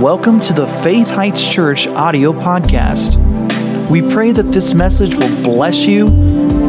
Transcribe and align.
Welcome 0.00 0.40
to 0.40 0.54
the 0.54 0.66
Faith 0.66 1.10
Heights 1.10 1.46
Church 1.46 1.86
audio 1.86 2.32
podcast. 2.32 3.18
We 3.90 4.00
pray 4.00 4.32
that 4.32 4.50
this 4.50 4.72
message 4.72 5.14
will 5.14 5.42
bless 5.42 5.84
you 5.84 6.08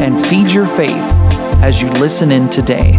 and 0.02 0.20
feed 0.26 0.52
your 0.52 0.68
faith 0.68 0.92
as 1.64 1.82
you 1.82 1.90
listen 1.92 2.30
in 2.30 2.50
today. 2.50 2.98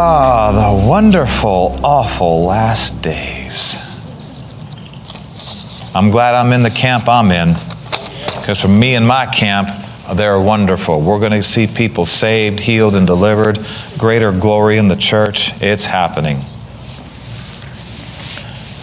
Ah, 0.00 0.52
the 0.52 0.86
wonderful, 0.86 1.80
awful 1.82 2.44
last 2.44 3.00
days. 3.00 3.76
I'm 5.94 6.10
glad 6.10 6.34
I'm 6.34 6.52
in 6.52 6.62
the 6.62 6.70
camp 6.70 7.08
I'm 7.08 7.30
in 7.30 7.56
because 8.48 8.62
for 8.62 8.68
me 8.68 8.94
and 8.94 9.06
my 9.06 9.26
camp, 9.26 9.68
they're 10.14 10.40
wonderful. 10.40 11.02
We're 11.02 11.18
going 11.18 11.32
to 11.32 11.42
see 11.42 11.66
people 11.66 12.06
saved, 12.06 12.60
healed, 12.60 12.94
and 12.94 13.06
delivered. 13.06 13.62
Greater 13.98 14.32
glory 14.32 14.78
in 14.78 14.88
the 14.88 14.96
church. 14.96 15.52
It's 15.60 15.84
happening. 15.84 16.38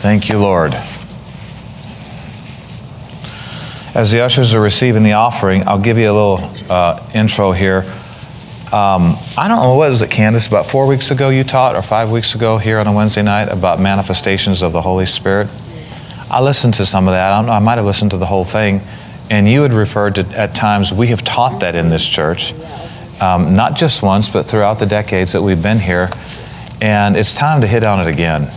Thank 0.04 0.30
you, 0.30 0.38
Lord. 0.38 0.76
As 3.96 4.12
the 4.12 4.20
ushers 4.20 4.54
are 4.54 4.62
receiving 4.62 5.02
the 5.02 5.14
offering, 5.14 5.68
I'll 5.68 5.82
give 5.82 5.98
you 5.98 6.12
a 6.12 6.14
little 6.14 6.52
uh, 6.70 7.04
intro 7.16 7.52
here. 7.52 7.92
Um, 8.72 9.16
I 9.36 9.48
don't 9.48 9.60
know, 9.64 9.74
what 9.74 9.90
was 9.90 10.04
it, 10.04 10.12
Candace? 10.12 10.46
About 10.46 10.68
four 10.68 10.86
weeks 10.86 11.10
ago, 11.10 11.30
you 11.30 11.44
taught, 11.44 11.76
or 11.76 11.82
five 11.82 12.12
weeks 12.12 12.36
ago 12.36 12.60
here 12.60 12.78
on 12.78 12.86
a 12.86 12.94
Wednesday 12.94 13.24
night, 13.24 13.46
about 13.46 13.80
manifestations 13.80 14.62
of 14.62 14.74
the 14.74 14.82
Holy 14.84 15.08
Spirit. 15.08 15.48
I 16.30 16.40
listened 16.40 16.76
to 16.76 16.86
some 16.86 17.08
of 17.08 17.16
that. 17.16 17.32
I, 17.32 17.56
I 17.56 17.58
might 17.58 17.80
have 17.80 17.86
listened 17.86 18.12
to 18.12 18.18
the 18.18 18.28
whole 18.28 18.46
thing. 18.46 18.82
And 19.30 19.48
you 19.50 19.64
had 19.64 19.74
referred 19.74 20.16
to, 20.16 20.26
at 20.38 20.54
times, 20.56 20.94
we 20.94 21.08
have 21.08 21.24
taught 21.24 21.62
that 21.62 21.76
in 21.76 21.88
this 21.88 22.06
church, 22.06 22.54
um, 23.20 23.56
not 23.56 23.76
just 23.76 24.04
once, 24.04 24.30
but 24.30 24.44
throughout 24.44 24.80
the 24.80 24.86
decades 24.86 25.34
that 25.34 25.42
we've 25.42 25.62
been 25.62 25.80
here. 25.80 26.10
And 26.82 27.18
it's 27.18 27.34
time 27.36 27.62
to 27.62 27.68
hit 27.68 27.84
on 27.84 28.00
it 28.00 28.08
again. 28.08 28.52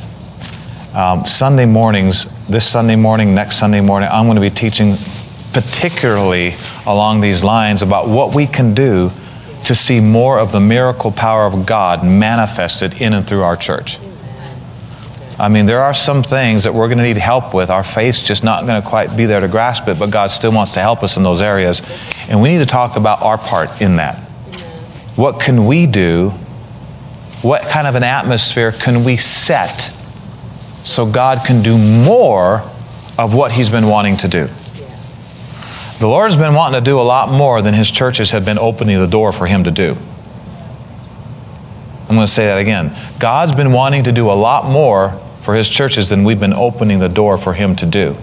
Um, 0.95 1.27
Sunday 1.27 1.67
mornings, 1.67 2.27
this 2.47 2.67
Sunday 2.67 2.97
morning, 2.97 3.35
next 3.35 3.57
Sunday 3.57 3.81
morning, 3.81 4.09
I'm 4.11 4.27
going 4.27 4.37
to 4.37 4.41
be 4.41 4.51
teaching 4.51 4.97
particularly 5.53 6.55
along 6.87 7.21
these 7.21 7.43
lines 7.43 7.83
about 7.83 8.09
what 8.09 8.35
we 8.35 8.47
can 8.47 8.75
do 8.75 9.11
to 9.65 9.75
see 9.75 10.01
more 10.01 10.39
of 10.39 10.53
the 10.53 10.61
miracle 10.61 11.11
power 11.11 11.45
of 11.45 11.67
God 11.67 12.05
manifested 12.05 13.01
in 13.01 13.13
and 13.13 13.27
through 13.27 13.43
our 13.43 13.57
church. 13.57 13.99
I 15.41 15.49
mean, 15.49 15.67
there 15.67 15.81
are 15.81 15.95
some 15.95 16.25
things 16.25 16.65
that 16.65 16.75
we're 16.75 16.89
going 16.89 16.99
to 16.99 17.05
need 17.05 17.17
help 17.17 17.55
with. 17.55 17.71
Our 17.71 17.85
faith's 17.85 18.21
just 18.21 18.43
not 18.43 18.67
going 18.67 18.83
to 18.83 18.89
quite 18.89 19.17
be 19.17 19.25
there 19.25 19.39
to 19.39 19.47
grasp 19.47 19.87
it, 19.87 19.97
but 19.97 20.11
God 20.11 20.33
still 20.33 20.51
wants 20.51 20.75
to 20.75 20.81
help 20.81 21.05
us 21.05 21.17
in 21.17 21.23
those 21.23 21.41
areas. 21.41 21.81
And 22.29 22.43
we 22.43 22.49
need 22.49 22.59
to 22.59 22.67
talk 22.67 22.97
about 22.97 23.23
our 23.23 23.39
part 23.39 23.81
in 23.81 23.97
that. 23.97 24.19
What 25.15 25.41
can 25.41 25.67
we 25.67 25.87
do? 25.87 26.31
What 27.41 27.63
kind 27.63 27.87
of 27.87 27.95
an 27.95 28.03
atmosphere 28.03 28.73
can 28.73 29.05
we 29.05 29.17
set 29.17 29.95
so 30.83 31.07
God 31.07 31.47
can 31.47 31.63
do 31.63 31.79
more 31.79 32.69
of 33.17 33.33
what 33.33 33.53
He's 33.53 33.71
been 33.71 33.87
wanting 33.87 34.17
to 34.19 34.29
do? 34.29 34.49
The 36.01 36.09
Lord's 36.09 36.37
been 36.37 36.55
wanting 36.55 36.81
to 36.83 36.85
do 36.85 36.99
a 36.99 37.03
lot 37.03 37.31
more 37.31 37.63
than 37.63 37.75
His 37.75 37.93
churches 37.93 38.33
have 38.33 38.45
been 38.45 38.59
opening 38.59 38.99
the 38.99 39.07
door 39.07 39.33
for 39.33 39.47
Him 39.47 39.63
to 39.65 39.71
do. 39.71 39.97
I'm 42.09 42.17
going 42.17 42.27
to 42.27 42.33
say 42.33 42.47
that 42.47 42.59
again. 42.59 42.97
God's 43.21 43.55
been 43.55 43.71
wanting 43.71 44.05
to 44.05 44.13
do 44.13 44.31
a 44.31 44.35
lot 44.35 44.65
more 44.65 45.21
for 45.49 45.55
His 45.55 45.71
churches 45.71 46.11
than 46.11 46.25
we've 46.25 46.39
been 46.39 46.53
opening 46.53 46.99
the 46.99 47.09
door 47.09 47.39
for 47.39 47.55
Him 47.55 47.75
to 47.77 47.87
do. 47.87 48.15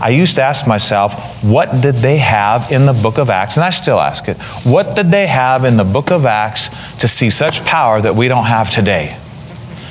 I 0.00 0.08
used 0.08 0.36
to 0.36 0.42
ask 0.42 0.66
myself, 0.66 1.44
what 1.44 1.82
did 1.82 1.96
they 1.96 2.16
have 2.16 2.72
in 2.72 2.86
the 2.86 2.94
book 2.94 3.18
of 3.18 3.28
Acts? 3.28 3.58
And 3.58 3.64
I 3.64 3.68
still 3.68 4.00
ask 4.00 4.26
it. 4.26 4.38
What 4.64 4.96
did 4.96 5.10
they 5.10 5.26
have 5.26 5.66
in 5.66 5.76
the 5.76 5.84
book 5.84 6.10
of 6.10 6.24
Acts 6.24 6.70
to 7.00 7.06
see 7.06 7.28
such 7.28 7.62
power 7.66 8.00
that 8.00 8.14
we 8.14 8.28
don't 8.28 8.46
have 8.46 8.70
today? 8.70 9.14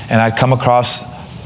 And 0.10 0.20
I'd 0.20 0.36
come 0.36 0.52
across 0.52 1.04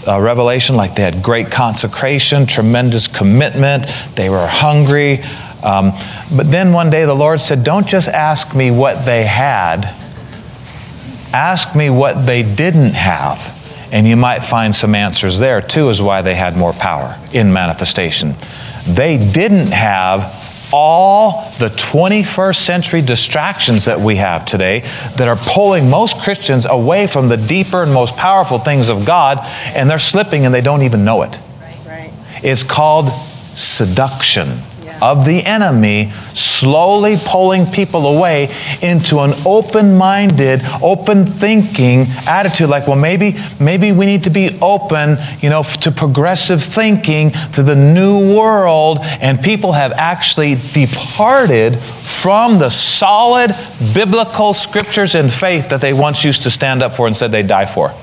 a 0.08 0.22
revelation 0.22 0.78
like 0.78 0.96
they 0.96 1.04
had 1.04 1.22
great 1.22 1.52
consecration, 1.52 2.46
tremendous 2.46 3.10
commitment, 3.10 3.86
they 4.16 4.30
were 4.30 4.48
hungry. 4.48 5.22
Um, 5.62 5.92
but 6.34 6.50
then 6.50 6.72
one 6.72 6.90
day 6.90 7.04
the 7.04 7.14
Lord 7.14 7.42
said, 7.42 7.66
Don't 7.66 7.86
just 7.86 8.08
ask 8.08 8.56
me 8.56 8.72
what 8.72 9.04
they 9.04 9.26
had, 9.26 9.94
ask 11.34 11.76
me 11.76 11.90
what 11.90 12.26
they 12.26 12.44
didn't 12.44 12.94
have. 12.94 13.59
And 13.92 14.08
you 14.08 14.16
might 14.16 14.40
find 14.40 14.76
some 14.76 14.94
answers 14.94 15.40
there 15.40 15.62
too, 15.62 15.90
is 15.90 16.02
why 16.02 16.22
they 16.22 16.36
had 16.36 16.56
more 16.56 16.74
power 16.74 17.18
in 17.34 17.52
manifestation. 17.52 18.36
They 18.88 19.18
didn't 19.18 19.72
have 19.72 20.70
all 20.72 21.50
the 21.58 21.70
21st 21.70 22.56
century 22.58 23.02
distractions 23.02 23.86
that 23.86 24.00
we 24.00 24.18
have 24.18 24.46
today 24.46 24.82
that 25.16 25.28
are 25.28 25.36
pulling 25.36 25.90
most 25.90 26.20
Christians 26.20 26.66
away 26.66 27.08
from 27.08 27.28
the 27.28 27.38
deeper 27.38 27.82
and 27.82 27.94
most 27.94 28.16
powerful 28.16 28.60
things 28.60 28.90
of 28.90 29.06
God, 29.06 29.40
and 29.76 29.90
they're 29.90 29.98
slipping 30.00 30.46
and 30.46 30.54
they 30.54 30.62
don't 30.62 30.84
even 30.84 31.04
know 31.04 31.24
it. 31.24 31.40
Right, 31.60 31.78
right. 31.88 32.14
It's 32.44 32.64
called 32.64 33.10
seduction 33.56 34.60
of 35.02 35.26
the 35.26 35.46
enemy 35.46 36.12
slowly 36.34 37.16
pulling 37.26 37.66
people 37.66 38.08
away 38.08 38.54
into 38.82 39.20
an 39.20 39.34
open-minded 39.46 40.62
open 40.82 41.26
thinking 41.26 42.06
attitude. 42.28 42.70
Like 42.70 42.88
well 42.88 42.98
maybe 42.98 43.38
maybe 43.60 43.92
we 43.92 44.06
need 44.06 44.24
to 44.24 44.30
be 44.30 44.58
open 44.62 45.18
you 45.40 45.50
know 45.50 45.64
to 45.64 45.92
progressive 45.92 46.64
thinking 46.64 47.32
to 47.54 47.64
the 47.64 47.76
new 47.76 48.36
world. 48.36 49.00
And 49.02 49.42
people 49.42 49.72
have 49.74 49.92
actually 49.94 50.56
departed 50.74 51.78
from 51.80 52.60
the 52.60 52.70
solid 52.70 53.52
biblical 53.94 54.54
scriptures 54.54 55.16
and 55.16 55.32
faith 55.32 55.70
that 55.70 55.82
they 55.82 55.94
once 55.94 56.24
used 56.24 56.44
to 56.44 56.52
stand 56.52 56.84
up 56.84 56.96
for 56.96 57.08
and 57.08 57.16
said 57.16 57.32
they'd 57.32 57.48
die 57.48 57.66
for. 57.66 57.94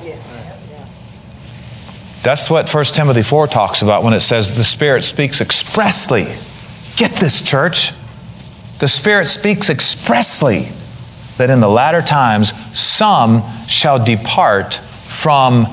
That's 2.23 2.51
what 2.51 2.73
1 2.73 2.84
Timothy 2.87 3.23
4 3.23 3.47
talks 3.47 3.83
about 3.83 4.03
when 4.03 4.13
it 4.13 4.21
says 4.21 4.57
the 4.57 4.65
Spirit 4.65 5.05
speaks 5.05 5.41
expressly 5.41 6.27
Get 6.97 7.12
this, 7.12 7.43
church. 7.43 7.93
The 8.79 8.89
Spirit 8.89 9.27
speaks 9.27 9.69
expressly 9.69 10.69
that 11.37 11.51
in 11.51 11.61
the 11.61 11.69
latter 11.69 12.01
times 12.01 12.53
some 12.77 13.43
shall 13.67 14.03
depart 14.03 14.77
from 14.77 15.65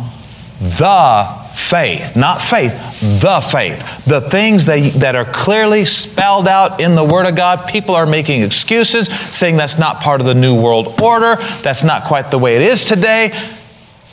the 0.59 1.43
faith. 1.53 2.15
Not 2.15 2.41
faith, 2.41 2.73
the 3.21 3.39
faith. 3.39 4.05
The 4.05 4.21
things 4.21 4.65
that, 4.65 4.93
that 4.95 5.15
are 5.15 5.25
clearly 5.25 5.85
spelled 5.85 6.47
out 6.47 6.81
in 6.81 6.95
the 6.95 7.03
Word 7.03 7.25
of 7.25 7.35
God. 7.35 7.69
People 7.69 7.95
are 7.95 8.05
making 8.05 8.43
excuses, 8.43 9.07
saying 9.07 9.57
that's 9.57 9.79
not 9.79 10.01
part 10.01 10.19
of 10.19 10.27
the 10.27 10.35
New 10.35 10.61
World 10.61 11.01
Order, 11.01 11.35
that's 11.61 11.83
not 11.83 12.03
quite 12.03 12.31
the 12.31 12.37
way 12.39 12.57
it 12.57 12.61
is 12.63 12.85
today. 12.85 13.31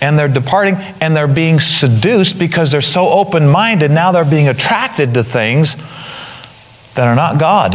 And 0.01 0.19
they're 0.19 0.29
departing 0.29 0.77
and 1.01 1.15
they're 1.15 1.27
being 1.27 1.61
seduced 1.61 2.39
because 2.39 2.71
they're 2.71 2.81
so 2.81 3.09
open 3.09 3.49
minded. 3.49 3.91
Now 3.91 4.13
they're 4.13 4.25
being 4.25 4.49
attracted 4.49 5.13
to 5.15 5.25
things 5.25 5.77
that 7.01 7.09
are 7.09 7.15
not 7.15 7.39
God. 7.39 7.73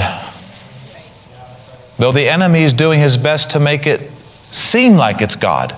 Though 1.98 2.12
the 2.12 2.30
enemy 2.30 2.62
is 2.62 2.74
doing 2.74 3.00
his 3.00 3.18
best 3.18 3.50
to 3.52 3.60
make 3.60 3.88
it 3.88 4.12
seem 4.52 4.98
like 4.98 5.20
it's 5.20 5.36
God. 5.36 5.76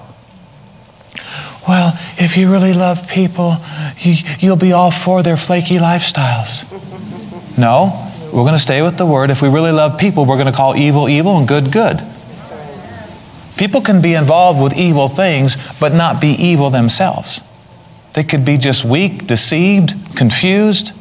Well, 1.66 1.98
if 2.18 2.36
you 2.36 2.52
really 2.52 2.74
love 2.74 3.08
people, 3.08 3.56
you, 4.00 4.50
will 4.50 4.58
be 4.58 4.74
all 4.74 4.92
for 4.92 5.24
their 5.24 5.38
flaky 5.38 5.78
lifestyles. 5.78 6.68
No, 7.58 8.12
we're 8.26 8.44
going 8.44 8.52
to 8.52 8.60
stay 8.60 8.82
with 8.82 8.98
the 8.98 9.06
word. 9.06 9.30
If 9.30 9.42
we 9.42 9.48
really 9.48 9.72
love 9.72 9.98
people, 9.98 10.26
we're 10.26 10.36
going 10.36 10.52
to 10.52 10.58
call 10.58 10.76
evil 10.76 11.08
evil 11.08 11.38
and 11.38 11.48
good 11.48 11.72
good. 11.72 12.02
People 13.56 13.80
can 13.80 14.02
be 14.02 14.14
involved 14.14 14.62
with 14.62 14.74
evil 14.74 15.08
things, 15.08 15.56
but 15.80 15.94
not 15.94 16.20
be 16.20 16.32
evil 16.32 16.70
themselves. 16.70 17.40
They 18.14 18.26
could 18.26 18.44
be 18.44 18.58
just 18.58 18.84
weak, 18.84 19.26
deceived, 19.26 20.18
confused. 20.18 20.92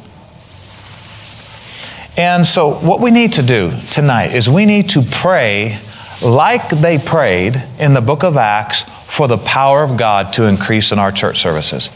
And 2.17 2.47
so, 2.47 2.73
what 2.79 2.99
we 2.99 3.11
need 3.11 3.33
to 3.33 3.43
do 3.43 3.71
tonight 3.91 4.33
is 4.33 4.49
we 4.49 4.65
need 4.65 4.89
to 4.91 5.03
pray 5.03 5.79
like 6.21 6.67
they 6.69 6.97
prayed 6.97 7.63
in 7.77 7.93
the 7.93 8.01
book 8.01 8.23
of 8.23 8.37
Acts 8.37 8.81
for 8.81 9.27
the 9.27 9.37
power 9.37 9.83
of 9.83 9.97
God 9.97 10.33
to 10.33 10.45
increase 10.45 10.91
in 10.91 10.97
our 10.97 11.11
church 11.11 11.39
services. 11.39 11.89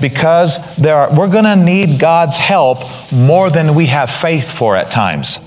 Because 0.00 0.76
there 0.76 0.96
are, 0.96 1.18
we're 1.18 1.30
going 1.30 1.44
to 1.44 1.56
need 1.56 1.98
God's 1.98 2.38
help 2.38 2.78
more 3.12 3.50
than 3.50 3.74
we 3.74 3.86
have 3.86 4.08
faith 4.08 4.50
for 4.50 4.76
at 4.76 4.90
times. 4.90 5.40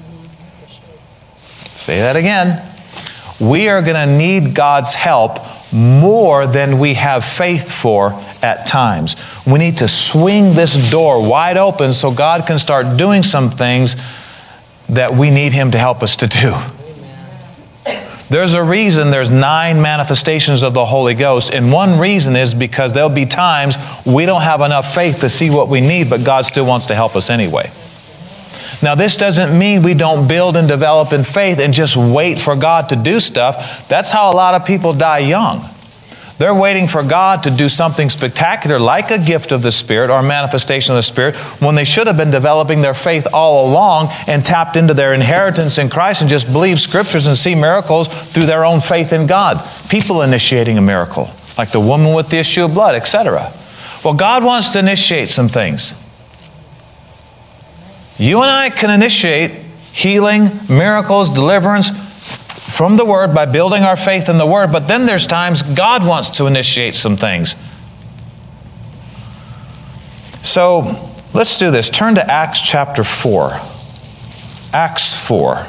Say 1.68 2.00
that 2.00 2.18
again. 2.18 2.66
We 3.40 3.70
are 3.70 3.82
going 3.82 3.96
to 3.96 4.18
need 4.18 4.54
God's 4.54 4.96
help 4.96 5.40
more 5.72 6.48
than 6.48 6.80
we 6.80 6.96
have 6.96 7.24
faith 7.24 7.72
for 7.72 8.14
at 8.42 8.66
times. 8.68 9.16
We 9.46 9.60
need 9.60 9.78
to 9.78 9.88
swing 9.88 10.54
this 10.54 10.92
door 10.92 11.28
wide 11.28 11.58
open 11.58 11.94
so 11.94 12.12
God 12.12 12.48
can 12.48 12.58
start 12.58 12.98
doing 12.98 13.24
some 13.24 13.52
things 13.52 13.96
that 14.90 15.14
we 15.14 15.30
need 15.30 15.54
Him 15.54 15.72
to 15.72 15.78
help 15.78 16.02
us 16.02 16.16
to 16.18 16.28
do. 16.28 16.56
There's 18.30 18.54
a 18.54 18.64
reason 18.64 19.10
there's 19.10 19.32
nine 19.32 19.82
manifestations 19.82 20.62
of 20.62 20.76
the 20.76 20.86
Holy 20.86 21.16
Ghost, 21.16 21.52
and 21.52 21.72
one 21.72 22.00
reason 22.00 22.36
is 22.36 22.54
because 22.54 22.94
there'll 22.94 23.10
be 23.10 23.26
times 23.26 23.76
we 24.06 24.28
don't 24.28 24.44
have 24.44 24.62
enough 24.62 24.94
faith 24.94 25.22
to 25.22 25.32
see 25.32 25.50
what 25.50 25.68
we 25.68 25.82
need, 25.82 26.12
but 26.12 26.24
God 26.24 26.46
still 26.46 26.66
wants 26.66 26.86
to 26.88 26.96
help 26.96 27.16
us 27.16 27.32
anyway. 27.32 27.72
Now, 28.82 28.96
this 28.96 29.18
doesn't 29.18 29.58
mean 29.58 29.84
we 29.84 29.94
don't 29.94 30.28
build 30.28 30.56
and 30.56 30.68
develop 30.68 31.12
in 31.12 31.24
faith 31.24 31.60
and 31.60 31.74
just 31.74 31.98
wait 31.98 32.40
for 32.40 32.56
God 32.56 32.90
to 32.90 32.96
do 32.96 33.20
stuff. 33.20 33.88
That's 33.90 34.12
how 34.12 34.32
a 34.32 34.36
lot 34.36 34.56
of 34.56 34.66
people 34.66 34.94
die 34.94 35.20
young. 35.20 35.70
They're 36.38 36.56
waiting 36.56 36.88
for 36.88 37.04
God 37.04 37.44
to 37.44 37.52
do 37.52 37.68
something 37.68 38.10
spectacular, 38.10 38.80
like 38.80 39.12
a 39.12 39.18
gift 39.18 39.52
of 39.52 39.62
the 39.62 39.74
Spirit 39.74 40.10
or 40.10 40.20
a 40.20 40.24
manifestation 40.24 40.94
of 40.94 40.96
the 40.96 41.04
Spirit, 41.04 41.36
when 41.62 41.76
they 41.76 41.84
should 41.84 42.08
have 42.08 42.16
been 42.16 42.32
developing 42.32 42.82
their 42.82 42.94
faith 42.94 43.28
all 43.34 43.70
along 43.70 44.08
and 44.26 44.46
tapped 44.46 44.78
into 44.78 44.94
their 44.94 45.14
inheritance 45.14 45.78
in 45.78 45.90
Christ 45.90 46.22
and 46.22 46.30
just 46.30 46.50
believe 46.50 46.80
scriptures 46.80 47.28
and 47.28 47.38
see 47.38 47.56
miracles 47.56 48.08
through 48.08 48.46
their 48.46 48.64
own 48.64 48.80
faith 48.80 49.12
in 49.12 49.28
God. 49.28 49.62
People 49.90 50.22
initiating 50.22 50.78
a 50.78 50.82
miracle, 50.82 51.30
like 51.58 51.74
the 51.74 51.82
woman 51.82 52.14
with 52.14 52.30
the 52.30 52.38
issue 52.38 52.64
of 52.64 52.74
blood, 52.74 52.96
etc. 52.96 53.52
Well, 54.06 54.14
God 54.14 54.46
wants 54.46 54.72
to 54.72 54.80
initiate 54.80 55.28
some 55.28 55.50
things. 55.50 55.94
You 58.20 58.42
and 58.42 58.52
I 58.52 58.70
can 58.70 58.90
initiate 58.90 59.52
healing, 59.94 60.50
miracles, 60.70 61.30
deliverance 61.30 61.90
from 62.76 62.98
the 62.98 63.06
Word 63.06 63.34
by 63.34 63.46
building 63.46 63.84
our 63.84 63.96
faith 63.96 64.28
in 64.28 64.38
the 64.38 64.46
Word, 64.46 64.74
but 64.74 64.90
then 64.90 65.06
there's 65.06 65.26
times 65.26 65.62
God 65.62 66.06
wants 66.06 66.32
to 66.32 66.46
initiate 66.46 66.96
some 66.96 67.16
things. 67.16 67.56
So 70.44 71.10
let's 71.34 71.58
do 71.58 71.72
this. 71.72 71.90
Turn 71.90 72.16
to 72.16 72.32
Acts 72.32 72.62
chapter 72.62 73.06
4. 73.06 73.58
Acts 74.74 75.18
4. 75.18 75.66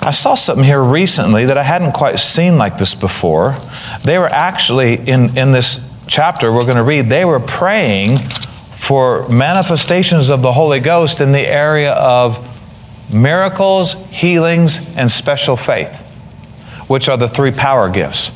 I 0.00 0.10
saw 0.10 0.34
something 0.34 0.64
here 0.64 0.82
recently 0.82 1.44
that 1.44 1.56
I 1.56 1.62
hadn't 1.62 1.92
quite 1.92 2.18
seen 2.18 2.58
like 2.58 2.78
this 2.78 2.96
before. 2.96 3.54
They 4.02 4.18
were 4.18 4.28
actually, 4.28 4.94
in, 4.94 5.38
in 5.38 5.52
this 5.52 5.84
chapter 6.08 6.50
we're 6.52 6.64
going 6.64 6.76
to 6.76 6.82
read, 6.82 7.06
they 7.06 7.24
were 7.24 7.40
praying 7.40 8.18
for 8.78 9.28
manifestations 9.28 10.30
of 10.30 10.40
the 10.40 10.52
Holy 10.52 10.80
Ghost 10.80 11.20
in 11.20 11.32
the 11.32 11.46
area 11.46 11.92
of 11.92 12.44
miracles, 13.12 13.94
healings, 14.10 14.96
and 14.96 15.10
special 15.10 15.56
faith, 15.56 15.94
which 16.88 17.08
are 17.08 17.16
the 17.16 17.28
three 17.28 17.50
power 17.50 17.90
gifts. 17.90 18.30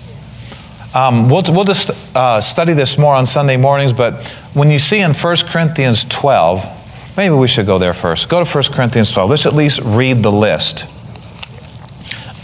Um, 0.95 1.31
we'll, 1.31 1.43
we'll 1.49 1.65
just 1.65 1.91
uh, 2.15 2.41
study 2.41 2.75
this 2.75 2.99
more 2.99 3.15
on 3.15 3.25
Sunday 3.25 3.57
mornings, 3.57 3.93
but 3.93 4.29
when 4.53 4.71
you 4.71 4.79
see 4.79 4.99
in 4.99 5.15
1 5.15 5.37
Corinthians 5.47 6.05
12, 6.05 7.17
maybe 7.17 7.35
we 7.35 7.49
should 7.49 7.65
go 7.65 7.79
there 7.79 7.95
first. 7.95 8.29
Go 8.29 8.45
to 8.45 8.51
1 8.51 8.65
Corinthians 8.73 9.13
12. 9.13 9.31
Let's 9.31 9.47
at 9.47 9.55
least 9.55 9.81
read 9.85 10.23
the 10.23 10.33
list. 10.33 10.85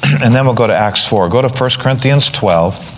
and 0.22 0.34
then 0.34 0.46
we'll 0.46 0.54
go 0.54 0.66
to 0.66 0.74
Acts 0.74 1.04
4. 1.04 1.28
Go 1.28 1.42
to 1.42 1.48
1 1.48 1.70
Corinthians 1.78 2.30
12. 2.30 2.97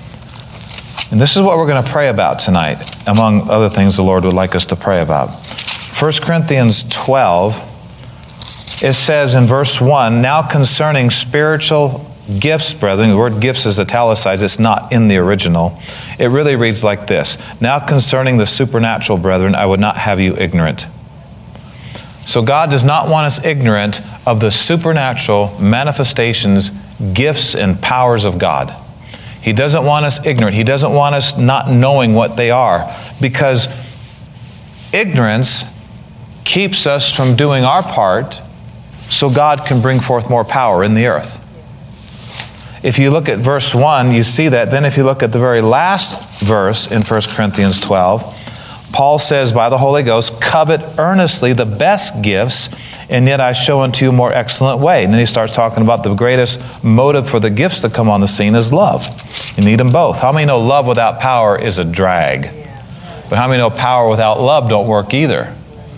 And 1.11 1.21
this 1.21 1.37
is 1.37 1.43
what 1.43 1.57
we're 1.59 1.67
going 1.67 1.83
to 1.83 1.91
pray 1.91 2.09
about 2.09 2.39
tonight, 2.39 3.09
among 3.09 3.51
other 3.51 3.69
things 3.69 3.97
the 3.97 4.03
Lord 4.05 4.25
would 4.25 4.35
like 4.35 4.55
us 4.55 4.67
to 4.67 4.77
pray 4.77 5.01
about. 5.03 5.31
1 6.01 6.12
Corinthians 6.23 6.85
12, 6.89 8.83
it 8.83 8.93
says 8.93 9.35
in 9.35 9.47
verse 9.47 9.81
1 9.81 10.23
Now 10.23 10.43
concerning 10.43 11.11
spiritual 11.11 12.07
gifts, 12.39 12.73
brethren, 12.73 13.11
the 13.11 13.17
word 13.17 13.41
gifts 13.41 13.67
is 13.67 13.81
italicized, 13.81 14.41
it's 14.41 14.61
not 14.61 14.93
in 14.93 15.09
the 15.09 15.17
original. 15.17 15.77
It 16.17 16.27
really 16.27 16.55
reads 16.55 16.85
like 16.85 17.09
this 17.09 17.37
Now 17.61 17.81
concerning 17.81 18.37
the 18.37 18.47
supernatural, 18.47 19.19
brethren, 19.19 19.57
I 19.57 19.67
would 19.67 19.81
not 19.81 19.97
have 19.97 20.21
you 20.21 20.37
ignorant. 20.37 20.87
So 22.21 22.41
God 22.41 22.71
does 22.71 22.85
not 22.85 23.09
want 23.09 23.27
us 23.27 23.45
ignorant 23.45 24.01
of 24.25 24.39
the 24.39 24.53
supernatural 24.53 25.61
manifestations, 25.61 26.71
gifts, 27.12 27.57
and 27.57 27.83
powers 27.83 28.25
of 28.25 28.39
God. 28.39 28.77
He 29.43 29.53
doesn't 29.53 29.85
want 29.85 30.05
us 30.05 30.25
ignorant. 30.27 30.55
He 30.55 30.65
doesn't 30.65 30.93
want 30.93 31.15
us 31.15 31.37
not 31.37 31.71
knowing 31.71 32.15
what 32.15 32.37
they 32.37 32.51
are 32.51 32.95
because 33.21 33.69
ignorance 34.93 35.65
keeps 36.45 36.87
us 36.87 37.15
from 37.15 37.37
doing 37.37 37.65
our 37.65 37.83
part 37.83 38.41
so 39.09 39.31
God 39.31 39.67
can 39.67 39.81
bring 39.81 40.01
forth 40.01 40.29
more 40.29 40.45
power 40.45 40.85
in 40.85 40.95
the 40.95 41.07
earth. 41.07 41.39
If 42.83 42.99
you 42.99 43.11
look 43.11 43.29
at 43.29 43.39
verse 43.39 43.75
1, 43.75 44.13
you 44.13 44.23
see 44.23 44.49
that. 44.49 44.71
Then, 44.71 44.87
if 44.87 44.97
you 44.97 45.05
look 45.05 45.23
at 45.23 45.33
the 45.33 45.39
very 45.39 45.61
last 45.61 46.41
verse 46.41 46.91
in 46.91 47.03
1 47.03 47.21
Corinthians 47.29 47.79
12, 47.79 48.40
Paul 48.93 49.19
says, 49.19 49.53
by 49.53 49.69
the 49.69 49.79
Holy 49.79 50.03
Ghost, 50.03 50.41
covet 50.41 50.81
earnestly 50.99 51.53
the 51.53 51.67
best 51.67 52.23
gifts, 52.23 52.69
and 53.09 53.27
yet 53.27 53.41
I 53.41 53.53
show 53.53 53.81
unto 53.81 54.05
you 54.05 54.11
a 54.11 54.13
more 54.13 54.33
excellent 54.33 54.81
way. 54.81 55.05
And 55.05 55.13
then 55.13 55.21
he 55.21 55.27
starts 55.27 55.55
talking 55.55 55.83
about 55.83 56.03
the 56.03 56.15
greatest 56.15 56.83
motive 56.83 57.29
for 57.29 57.39
the 57.39 57.51
gifts 57.51 57.81
to 57.81 57.91
come 57.91 58.09
on 58.09 58.21
the 58.21 58.27
scene 58.27 58.55
is 58.55 58.73
love. 58.73 59.07
You 59.57 59.65
need 59.65 59.79
them 59.79 59.91
both. 59.91 60.19
How 60.19 60.33
many 60.33 60.47
know 60.47 60.59
love 60.59 60.87
without 60.87 61.21
power 61.21 61.59
is 61.59 61.79
a 61.79 61.85
drag? 61.85 62.43
But 63.29 63.37
how 63.37 63.47
many 63.47 63.59
know 63.59 63.71
power 63.71 64.09
without 64.09 64.41
love 64.41 64.69
don't 64.69 64.89
work 64.89 65.15
either? 65.15 65.55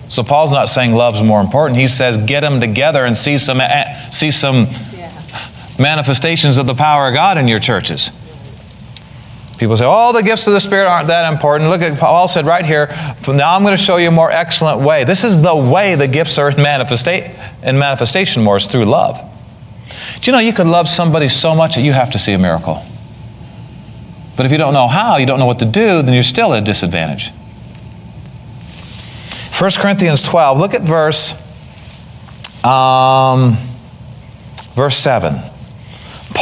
So 0.09 0.23
Paul's 0.23 0.53
not 0.53 0.69
saying 0.69 0.93
love's 0.93 1.23
more 1.23 1.41
important. 1.41 1.81
He 1.81 1.88
says 1.88 2.19
get 2.19 2.41
them 2.41 2.61
together 2.61 3.06
and 3.06 3.17
see 3.17 3.38
some, 3.38 3.62
eh, 3.62 4.11
see 4.11 4.31
some 4.31 4.67
manifestations 5.79 6.59
of 6.59 6.67
the 6.67 6.75
power 6.75 7.09
of 7.09 7.15
God 7.15 7.38
in 7.38 7.49
your 7.49 7.59
churches. 7.59 8.11
People 9.62 9.76
say, 9.76 9.85
oh, 9.87 10.12
the 10.12 10.25
gifts 10.25 10.49
of 10.49 10.55
the 10.55 10.61
Spirit 10.61 10.88
aren't 10.88 11.06
that 11.06 11.32
important. 11.32 11.70
Look 11.70 11.82
at 11.82 11.97
Paul 11.97 12.26
said 12.26 12.47
right 12.47 12.67
here, 12.67 12.88
now 13.29 13.55
I'm 13.55 13.62
going 13.62 13.76
to 13.76 13.81
show 13.81 13.97
you 13.97 14.09
a 14.09 14.11
more 14.11 14.29
excellent 14.29 14.81
way. 14.81 15.05
This 15.05 15.23
is 15.23 15.41
the 15.41 15.55
way 15.55 15.94
the 15.94 16.09
gifts 16.09 16.37
are 16.37 16.50
in, 16.50 16.56
manifesta- 16.56 17.62
in 17.62 17.79
manifestation 17.79 18.43
more 18.43 18.56
is 18.56 18.67
through 18.67 18.87
love. 18.87 19.20
Do 20.20 20.29
you 20.29 20.32
know 20.32 20.41
you 20.41 20.53
could 20.53 20.67
love 20.67 20.88
somebody 20.88 21.29
so 21.29 21.55
much 21.55 21.76
that 21.76 21.82
you 21.82 21.93
have 21.93 22.11
to 22.11 22.19
see 22.19 22.32
a 22.32 22.38
miracle? 22.38 22.85
But 24.37 24.47
if 24.47 24.50
you 24.50 24.59
don't 24.59 24.75
know 24.75 24.88
how, 24.88 25.17
you 25.19 25.26
don't 25.26 25.38
know 25.38 25.47
what 25.47 25.61
to 25.61 25.64
do, 25.64 26.03
then 26.03 26.12
you're 26.12 26.25
still 26.25 26.53
at 26.55 26.64
a 26.64 26.67
disadvantage. 26.67 27.31
1 29.56 29.70
Corinthians 29.76 30.25
12, 30.25 30.59
look 30.59 30.75
at 30.75 30.82
verse, 30.82 31.35
um, 32.64 33.59
verse 34.75 34.97
7. 34.97 35.51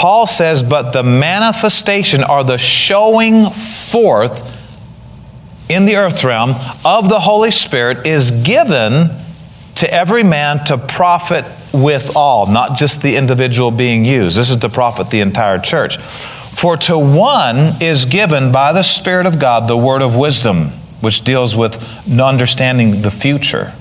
Paul 0.00 0.26
says, 0.26 0.62
but 0.62 0.92
the 0.92 1.02
manifestation 1.02 2.24
or 2.24 2.42
the 2.42 2.56
showing 2.56 3.50
forth 3.50 4.58
in 5.68 5.84
the 5.84 5.96
earth 5.96 6.24
realm 6.24 6.54
of 6.86 7.10
the 7.10 7.20
Holy 7.20 7.50
Spirit 7.50 8.06
is 8.06 8.30
given 8.30 9.10
to 9.74 9.92
every 9.92 10.22
man 10.22 10.64
to 10.64 10.78
profit 10.78 11.44
with 11.74 12.16
all, 12.16 12.46
not 12.46 12.78
just 12.78 13.02
the 13.02 13.14
individual 13.14 13.70
being 13.70 14.06
used. 14.06 14.38
This 14.38 14.48
is 14.48 14.56
to 14.56 14.70
profit 14.70 15.10
the 15.10 15.20
entire 15.20 15.58
church. 15.58 15.98
For 15.98 16.78
to 16.78 16.98
one 16.98 17.82
is 17.82 18.06
given 18.06 18.52
by 18.52 18.72
the 18.72 18.82
Spirit 18.82 19.26
of 19.26 19.38
God 19.38 19.68
the 19.68 19.76
word 19.76 20.00
of 20.00 20.16
wisdom, 20.16 20.68
which 21.02 21.24
deals 21.24 21.54
with 21.54 21.76
understanding 22.18 23.02
the 23.02 23.10
future. 23.10 23.74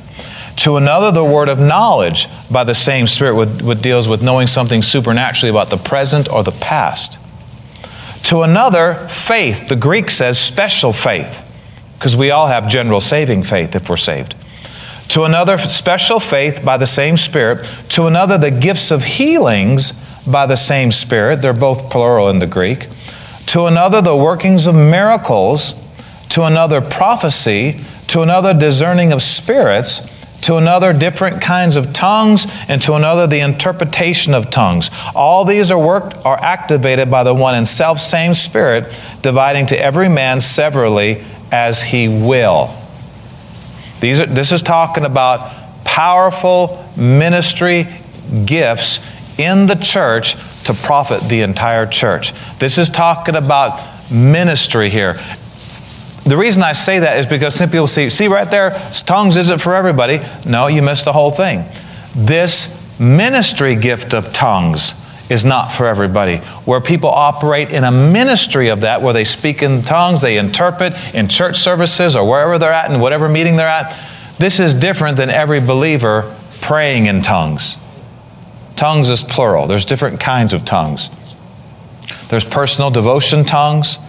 To 0.60 0.76
another, 0.76 1.10
the 1.10 1.24
word 1.24 1.48
of 1.48 1.58
knowledge 1.58 2.28
by 2.52 2.66
the 2.66 2.76
same 2.76 3.08
Spirit, 3.08 3.64
what, 3.64 3.82
deals 3.82 4.10
with 4.10 4.22
knowing 4.22 4.48
something 4.48 4.82
supernaturally 4.82 5.50
about 5.50 5.70
the 5.70 5.78
present 5.78 6.30
or 6.30 6.44
the 6.44 6.52
past. 6.52 7.18
To 8.24 8.42
another, 8.42 9.08
faith. 9.08 9.70
The 9.70 9.78
Greek 9.78 10.12
says 10.12 10.38
special 10.38 10.92
faith, 10.92 11.50
because 11.94 12.18
we 12.18 12.30
all 12.30 12.48
have 12.48 12.68
general 12.68 13.00
saving 13.00 13.44
faith 13.44 13.74
if 13.74 13.90
we're 13.90 13.96
saved. 13.96 14.36
To 15.10 15.24
another, 15.24 15.58
special 15.58 16.20
faith 16.20 16.62
by 16.66 16.76
the 16.76 16.86
same 16.86 17.16
Spirit. 17.16 17.64
To 17.92 18.08
another, 18.08 18.38
the 18.38 18.52
gifts 18.52 18.92
of 18.92 19.06
healings 19.06 19.94
by 20.28 20.46
the 20.46 20.58
same 20.58 20.92
Spirit. 20.92 21.42
They're 21.42 21.54
both 21.54 21.90
plural 21.90 22.30
in 22.30 22.38
the 22.38 22.48
Greek. 22.48 22.88
To 23.48 23.68
another, 23.68 24.02
the 24.02 24.18
workings 24.18 24.68
of 24.68 24.76
miracles. 24.76 25.74
To 26.32 26.44
another, 26.44 26.82
prophecy. 26.82 27.80
To 28.08 28.24
another, 28.24 28.54
discerning 28.54 29.14
of 29.14 29.22
spirits 29.22 30.19
to 30.50 30.56
another 30.56 30.94
different 30.94 31.40
kinds 31.44 31.76
of 31.76 31.94
tongues, 31.94 32.48
and 32.68 32.82
to 32.82 32.96
another 32.96 33.28
the 33.28 33.40
interpretation 33.40 34.34
of 34.34 34.50
tongues. 34.50 34.90
All 35.14 35.46
these 35.46 35.70
are 35.70 35.78
worked 35.78 36.26
are 36.26 36.40
activated 36.40 37.12
by 37.12 37.24
the 37.24 37.36
one 37.36 37.54
and 37.54 37.68
self 37.68 38.00
same 38.00 38.34
Spirit, 38.34 39.00
dividing 39.22 39.68
to 39.68 39.80
every 39.80 40.10
man 40.10 40.40
severally 40.40 41.24
as 41.52 41.84
he 41.84 42.08
will. 42.08 42.76
These 44.00 44.22
are, 44.22 44.26
this 44.26 44.52
is 44.52 44.64
talking 44.64 45.06
about 45.06 45.52
powerful 45.84 46.84
ministry 46.98 47.86
gifts 48.44 49.00
in 49.38 49.68
the 49.68 49.76
church 49.76 50.34
to 50.64 50.74
profit 50.74 51.30
the 51.30 51.42
entire 51.42 51.86
church. 51.86 52.34
This 52.58 52.80
is 52.80 52.90
talking 52.90 53.36
about 53.36 54.12
ministry 54.12 54.90
here 54.90 55.20
the 56.30 56.38
reason 56.38 56.64
I 56.64 56.74
say 56.74 57.00
that 57.00 57.20
is 57.20 57.26
because 57.26 57.56
some 57.56 57.70
people 57.70 57.88
see, 57.88 58.10
see 58.10 58.28
right 58.28 58.50
there, 58.50 58.72
tongues 59.06 59.38
isn't 59.38 59.60
for 59.60 59.76
everybody. 59.76 60.20
No, 60.46 60.68
you 60.68 60.82
missed 60.82 61.06
the 61.06 61.14
whole 61.14 61.32
thing. 61.32 61.66
This 62.16 62.76
ministry 63.00 63.76
gift 63.76 64.14
of 64.14 64.34
tongues 64.34 64.94
is 65.30 65.46
not 65.46 65.72
for 65.72 65.86
everybody. 65.88 66.38
Where 66.66 66.82
people 66.82 67.10
operate 67.10 67.72
in 67.72 67.84
a 67.84 67.92
ministry 67.92 68.70
of 68.70 68.82
that, 68.82 69.02
where 69.02 69.14
they 69.14 69.24
speak 69.24 69.62
in 69.62 69.84
tongues, 69.84 70.22
they 70.22 70.38
interpret 70.38 70.94
in 71.14 71.28
church 71.28 71.60
services 71.60 72.16
or 72.16 72.28
wherever 72.28 72.58
they're 72.58 72.74
at, 72.74 72.92
in 72.92 73.00
whatever 73.00 73.30
meeting 73.30 73.56
they're 73.56 73.68
at, 73.68 73.98
this 74.38 74.60
is 74.60 74.74
different 74.74 75.18
than 75.18 75.30
every 75.30 75.60
believer 75.60 76.36
praying 76.62 77.06
in 77.06 77.22
tongues. 77.22 77.78
Tongues 78.76 79.10
is 79.10 79.22
plural, 79.22 79.68
there's 79.68 79.86
different 79.86 80.20
kinds 80.20 80.54
of 80.54 80.66
tongues. 80.66 81.10
There's 82.30 82.46
personal 82.46 82.90
devotion 82.90 83.46
tongues, 83.46 84.00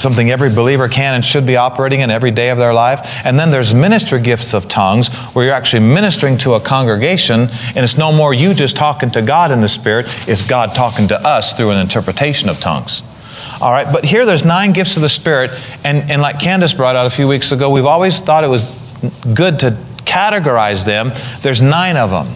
something 0.00 0.30
every 0.30 0.50
believer 0.50 0.88
can 0.88 1.14
and 1.14 1.24
should 1.24 1.46
be 1.46 1.56
operating 1.56 2.00
in 2.00 2.10
every 2.10 2.30
day 2.30 2.50
of 2.50 2.58
their 2.58 2.74
life. 2.74 3.00
And 3.24 3.38
then 3.38 3.50
there's 3.50 3.74
ministry 3.74 4.20
gifts 4.20 4.54
of 4.54 4.68
tongues, 4.68 5.08
where 5.34 5.44
you're 5.44 5.54
actually 5.54 5.86
ministering 5.86 6.38
to 6.38 6.54
a 6.54 6.60
congregation, 6.60 7.48
and 7.74 7.78
it's 7.78 7.96
no 7.96 8.12
more 8.12 8.34
you 8.34 8.54
just 8.54 8.76
talking 8.76 9.10
to 9.12 9.22
God 9.22 9.50
in 9.50 9.60
the 9.60 9.68
Spirit, 9.68 10.06
it's 10.28 10.46
God 10.46 10.74
talking 10.74 11.08
to 11.08 11.16
us 11.26 11.52
through 11.52 11.70
an 11.70 11.78
interpretation 11.78 12.48
of 12.48 12.60
tongues. 12.60 13.02
All 13.60 13.72
right, 13.72 13.90
but 13.92 14.04
here 14.04 14.26
there's 14.26 14.44
nine 14.44 14.72
gifts 14.72 14.96
of 14.96 15.02
the 15.02 15.08
Spirit, 15.08 15.50
and, 15.84 16.10
and 16.10 16.20
like 16.20 16.40
Candace 16.40 16.74
brought 16.74 16.96
out 16.96 17.06
a 17.06 17.10
few 17.10 17.28
weeks 17.28 17.52
ago, 17.52 17.70
we've 17.70 17.86
always 17.86 18.20
thought 18.20 18.42
it 18.44 18.48
was 18.48 18.70
good 19.34 19.60
to 19.60 19.70
categorize 20.04 20.84
them. 20.84 21.12
There's 21.42 21.62
nine 21.62 21.96
of 21.96 22.10
them. 22.10 22.34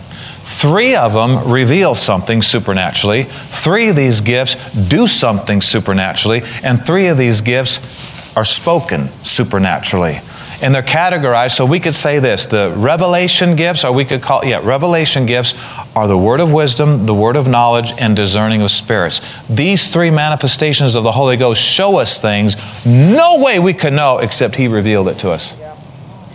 Three 0.59 0.97
of 0.97 1.13
them 1.13 1.51
reveal 1.51 1.95
something 1.95 2.41
supernaturally. 2.41 3.25
Three 3.25 3.89
of 3.89 3.97
these 3.97 4.23
gifts 4.23 4.57
do 4.89 5.07
something 5.07 5.61
supernaturally. 5.61 6.43
And 6.63 6.83
three 6.83 7.09
of 7.09 7.19
these 7.19 7.43
gifts 7.43 8.35
are 8.37 8.45
spoken 8.45 9.09
supernaturally. 9.23 10.21
And 10.63 10.75
they're 10.75 10.83
categorized, 10.83 11.55
so 11.57 11.67
we 11.67 11.79
could 11.79 11.95
say 11.95 12.21
this 12.21 12.47
the 12.47 12.73
revelation 12.75 13.55
gifts, 13.57 13.85
or 13.85 13.93
we 13.93 14.07
could 14.07 14.23
call, 14.23 14.47
yeah, 14.47 14.61
revelation 14.65 15.27
gifts 15.27 15.53
are 15.95 16.09
the 16.09 16.17
word 16.17 16.41
of 16.41 16.51
wisdom, 16.51 17.05
the 17.05 17.13
word 17.13 17.37
of 17.37 17.47
knowledge, 17.47 17.93
and 17.99 18.17
discerning 18.17 18.63
of 18.63 18.71
spirits. 18.71 19.21
These 19.51 19.89
three 19.89 20.11
manifestations 20.11 20.95
of 20.95 21.05
the 21.05 21.13
Holy 21.13 21.37
Ghost 21.37 21.61
show 21.61 21.99
us 21.99 22.19
things 22.19 22.57
no 22.87 23.43
way 23.43 23.59
we 23.59 23.75
could 23.75 23.93
know 23.93 24.19
except 24.21 24.55
He 24.55 24.69
revealed 24.69 25.09
it 25.09 25.19
to 25.19 25.31
us 25.31 25.55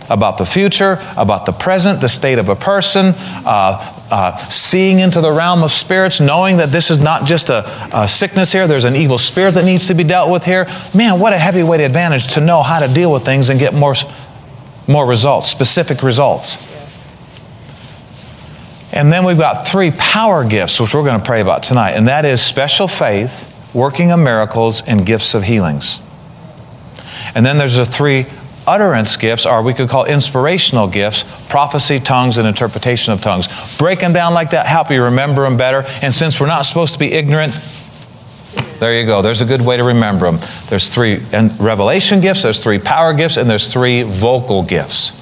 about 0.08 0.38
the 0.38 0.46
future, 0.46 0.98
about 1.16 1.46
the 1.46 1.52
present, 1.52 2.00
the 2.00 2.08
state 2.08 2.38
of 2.38 2.48
a 2.48 2.56
person, 2.56 3.14
uh, 3.16 4.01
uh, 4.12 4.36
seeing 4.48 4.98
into 4.98 5.22
the 5.22 5.32
realm 5.32 5.62
of 5.62 5.72
spirits, 5.72 6.20
knowing 6.20 6.58
that 6.58 6.70
this 6.70 6.90
is 6.90 6.98
not 6.98 7.24
just 7.24 7.48
a, 7.48 7.64
a, 7.96 8.06
sickness 8.06 8.52
here, 8.52 8.66
there's 8.66 8.84
an 8.84 8.94
evil 8.94 9.16
spirit 9.16 9.54
that 9.54 9.64
needs 9.64 9.86
to 9.86 9.94
be 9.94 10.04
dealt 10.04 10.30
with 10.30 10.44
here. 10.44 10.66
Man, 10.94 11.18
what 11.18 11.32
a 11.32 11.38
heavyweight 11.38 11.80
advantage 11.80 12.34
to 12.34 12.42
know 12.42 12.62
how 12.62 12.80
to 12.80 12.92
deal 12.92 13.10
with 13.10 13.24
things 13.24 13.48
and 13.48 13.58
get 13.58 13.72
more, 13.72 13.94
more 14.86 15.06
results, 15.06 15.48
specific 15.48 16.02
results. 16.02 16.58
And 18.92 19.10
then 19.10 19.24
we've 19.24 19.38
got 19.38 19.66
three 19.66 19.92
power 19.92 20.44
gifts, 20.44 20.78
which 20.78 20.92
we're 20.92 21.04
going 21.04 21.18
to 21.18 21.26
pray 21.26 21.40
about 21.40 21.62
tonight, 21.62 21.92
and 21.92 22.06
that 22.08 22.26
is 22.26 22.42
special 22.42 22.88
faith, 22.88 23.72
working 23.72 24.10
of 24.10 24.20
miracles, 24.20 24.82
and 24.82 25.06
gifts 25.06 25.32
of 25.32 25.44
healings. 25.44 26.00
And 27.34 27.46
then 27.46 27.56
there's 27.56 27.76
the 27.76 27.86
three 27.86 28.26
utterance 28.66 29.16
gifts 29.16 29.46
are 29.46 29.62
we 29.62 29.74
could 29.74 29.88
call 29.88 30.04
inspirational 30.04 30.86
gifts 30.88 31.24
prophecy 31.48 32.00
tongues 32.00 32.38
and 32.38 32.46
interpretation 32.46 33.12
of 33.12 33.20
tongues. 33.20 33.48
Break 33.78 34.00
them 34.00 34.12
down 34.12 34.34
like 34.34 34.50
that 34.50 34.66
help 34.66 34.90
you 34.90 35.04
remember 35.04 35.42
them 35.42 35.56
better. 35.56 35.84
And 36.02 36.12
since 36.12 36.40
we're 36.40 36.46
not 36.46 36.62
supposed 36.62 36.92
to 36.94 36.98
be 36.98 37.12
ignorant 37.12 37.52
there 38.82 38.98
you 38.98 39.06
go. 39.06 39.22
There's 39.22 39.40
a 39.40 39.44
good 39.44 39.60
way 39.60 39.76
to 39.76 39.84
remember 39.84 40.30
them 40.30 40.40
there's 40.68 40.88
three 40.88 41.22
and 41.32 41.58
revelation 41.60 42.20
gifts 42.20 42.42
there's 42.42 42.62
three 42.62 42.80
power 42.80 43.14
gifts 43.14 43.36
and 43.36 43.48
there's 43.48 43.72
three 43.72 44.02
vocal 44.02 44.64
gifts. 44.64 45.18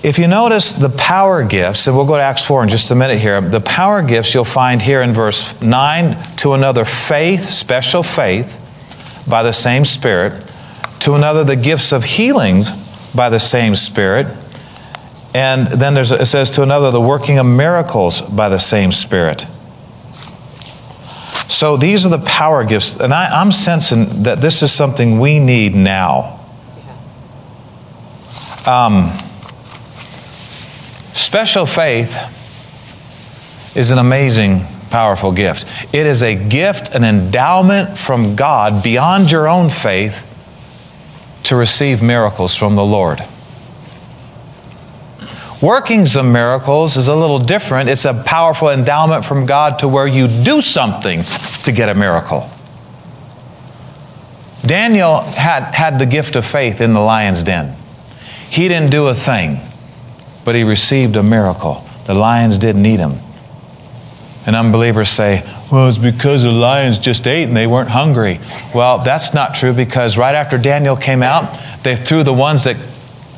If 0.00 0.16
you 0.16 0.28
notice 0.28 0.72
the 0.72 0.90
power 0.90 1.42
gifts, 1.42 1.88
and 1.88 1.96
we'll 1.96 2.06
go 2.06 2.16
to 2.16 2.22
Acts 2.22 2.46
4 2.46 2.62
in 2.62 2.68
just 2.68 2.88
a 2.92 2.94
minute 2.94 3.18
here, 3.18 3.40
the 3.40 3.60
power 3.60 4.00
gifts 4.00 4.32
you'll 4.32 4.44
find 4.44 4.80
here 4.80 5.02
in 5.02 5.12
verse 5.12 5.60
9 5.60 6.36
to 6.36 6.52
another 6.52 6.84
faith, 6.84 7.44
special 7.46 8.04
faith, 8.04 8.57
by 9.28 9.42
the 9.42 9.52
same 9.52 9.84
Spirit, 9.84 10.50
to 11.00 11.14
another 11.14 11.44
the 11.44 11.56
gifts 11.56 11.92
of 11.92 12.04
healings 12.04 12.70
by 13.14 13.28
the 13.28 13.38
same 13.38 13.74
Spirit, 13.74 14.26
and 15.34 15.66
then 15.66 15.94
there's, 15.94 16.10
it 16.10 16.26
says 16.26 16.50
to 16.52 16.62
another 16.62 16.90
the 16.90 17.00
working 17.00 17.38
of 17.38 17.46
miracles 17.46 18.20
by 18.20 18.48
the 18.48 18.58
same 18.58 18.92
Spirit. 18.92 19.46
So 21.48 21.76
these 21.76 22.04
are 22.06 22.08
the 22.10 22.18
power 22.18 22.64
gifts, 22.64 22.98
and 23.00 23.12
I, 23.12 23.40
I'm 23.40 23.52
sensing 23.52 24.22
that 24.24 24.40
this 24.40 24.62
is 24.62 24.72
something 24.72 25.18
we 25.18 25.38
need 25.38 25.74
now. 25.74 26.40
Um, 28.66 29.10
special 31.14 31.64
faith 31.66 32.14
is 33.74 33.90
an 33.90 33.98
amazing 33.98 34.66
powerful 34.90 35.32
gift. 35.32 35.64
It 35.94 36.06
is 36.06 36.22
a 36.22 36.34
gift, 36.34 36.94
an 36.94 37.04
endowment 37.04 37.98
from 37.98 38.36
God 38.36 38.82
beyond 38.82 39.30
your 39.30 39.48
own 39.48 39.70
faith 39.70 40.24
to 41.44 41.56
receive 41.56 42.02
miracles 42.02 42.54
from 42.54 42.76
the 42.76 42.84
Lord. 42.84 43.22
Workings 45.60 46.14
of 46.14 46.24
miracles 46.24 46.96
is 46.96 47.08
a 47.08 47.16
little 47.16 47.40
different. 47.40 47.88
It's 47.88 48.04
a 48.04 48.14
powerful 48.14 48.68
endowment 48.68 49.24
from 49.24 49.44
God 49.44 49.80
to 49.80 49.88
where 49.88 50.06
you 50.06 50.28
do 50.28 50.60
something 50.60 51.24
to 51.64 51.72
get 51.72 51.88
a 51.88 51.94
miracle. 51.94 52.48
Daniel 54.64 55.20
had, 55.22 55.64
had 55.74 55.98
the 55.98 56.06
gift 56.06 56.36
of 56.36 56.44
faith 56.44 56.80
in 56.80 56.92
the 56.92 57.00
lion's 57.00 57.42
den. 57.42 57.74
He 58.50 58.68
didn't 58.68 58.90
do 58.90 59.08
a 59.08 59.14
thing, 59.14 59.60
but 60.44 60.54
he 60.54 60.62
received 60.62 61.16
a 61.16 61.22
miracle. 61.22 61.84
The 62.06 62.14
lions 62.14 62.58
didn't 62.58 62.86
eat 62.86 63.00
him. 63.00 63.18
And 64.46 64.56
unbelievers 64.56 65.10
say, 65.10 65.42
well, 65.70 65.88
it's 65.88 65.98
because 65.98 66.42
the 66.42 66.50
lions 66.50 66.98
just 66.98 67.26
ate 67.26 67.44
and 67.44 67.56
they 67.56 67.66
weren't 67.66 67.90
hungry. 67.90 68.40
Well, 68.74 68.98
that's 69.00 69.34
not 69.34 69.54
true 69.54 69.74
because 69.74 70.16
right 70.16 70.34
after 70.34 70.56
Daniel 70.56 70.96
came 70.96 71.22
out, 71.22 71.60
they 71.82 71.96
threw 71.96 72.22
the 72.22 72.32
ones 72.32 72.64
that 72.64 72.76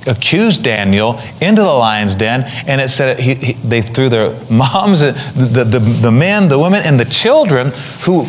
accused 0.06 0.62
Daniel 0.62 1.20
into 1.40 1.62
the 1.62 1.72
lion's 1.72 2.14
den, 2.14 2.44
and 2.66 2.80
it 2.80 2.88
said 2.88 3.18
he, 3.18 3.34
he, 3.34 3.52
they 3.54 3.82
threw 3.82 4.08
their 4.08 4.30
moms, 4.50 5.00
the, 5.00 5.12
the, 5.34 5.64
the, 5.64 5.78
the 5.78 6.12
men, 6.12 6.48
the 6.48 6.58
women, 6.58 6.82
and 6.84 6.98
the 6.98 7.04
children 7.04 7.72
who 8.02 8.26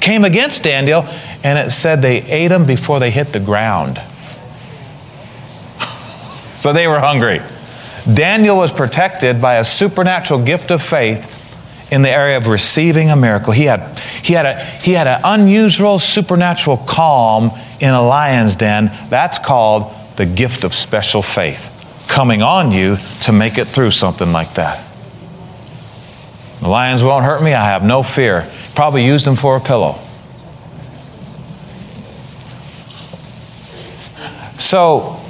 came 0.00 0.24
against 0.24 0.62
Daniel, 0.62 1.02
and 1.42 1.58
it 1.58 1.70
said 1.72 2.02
they 2.02 2.22
ate 2.22 2.48
them 2.48 2.66
before 2.66 3.00
they 3.00 3.10
hit 3.10 3.28
the 3.28 3.40
ground. 3.40 4.00
so 6.56 6.72
they 6.72 6.86
were 6.86 7.00
hungry. 7.00 7.40
Daniel 8.12 8.56
was 8.56 8.70
protected 8.70 9.40
by 9.40 9.56
a 9.56 9.64
supernatural 9.64 10.42
gift 10.44 10.70
of 10.70 10.82
faith 10.82 11.30
in 11.94 12.02
the 12.02 12.10
area 12.10 12.36
of 12.36 12.48
receiving 12.48 13.08
a 13.08 13.14
miracle. 13.14 13.52
He 13.52 13.66
had, 13.66 13.96
he 14.24 14.32
had, 14.32 14.46
a, 14.46 14.58
he 14.58 14.94
had 14.94 15.06
an 15.06 15.20
unusual 15.22 16.00
supernatural 16.00 16.76
calm 16.76 17.52
in 17.78 17.94
a 17.94 18.02
lion's 18.02 18.56
den. 18.56 18.86
That's 19.10 19.38
called 19.38 19.94
the 20.16 20.26
gift 20.26 20.64
of 20.64 20.74
special 20.74 21.22
faith 21.22 21.70
coming 22.08 22.42
on 22.42 22.72
you 22.72 22.96
to 23.22 23.32
make 23.32 23.58
it 23.58 23.66
through 23.66 23.92
something 23.92 24.32
like 24.32 24.54
that. 24.54 24.84
The 26.58 26.68
lions 26.68 27.04
won't 27.04 27.24
hurt 27.24 27.44
me. 27.44 27.54
I 27.54 27.66
have 27.66 27.84
no 27.84 28.02
fear. 28.02 28.50
Probably 28.74 29.06
used 29.06 29.24
them 29.24 29.36
for 29.36 29.56
a 29.56 29.60
pillow. 29.60 29.96
So, 34.58 35.23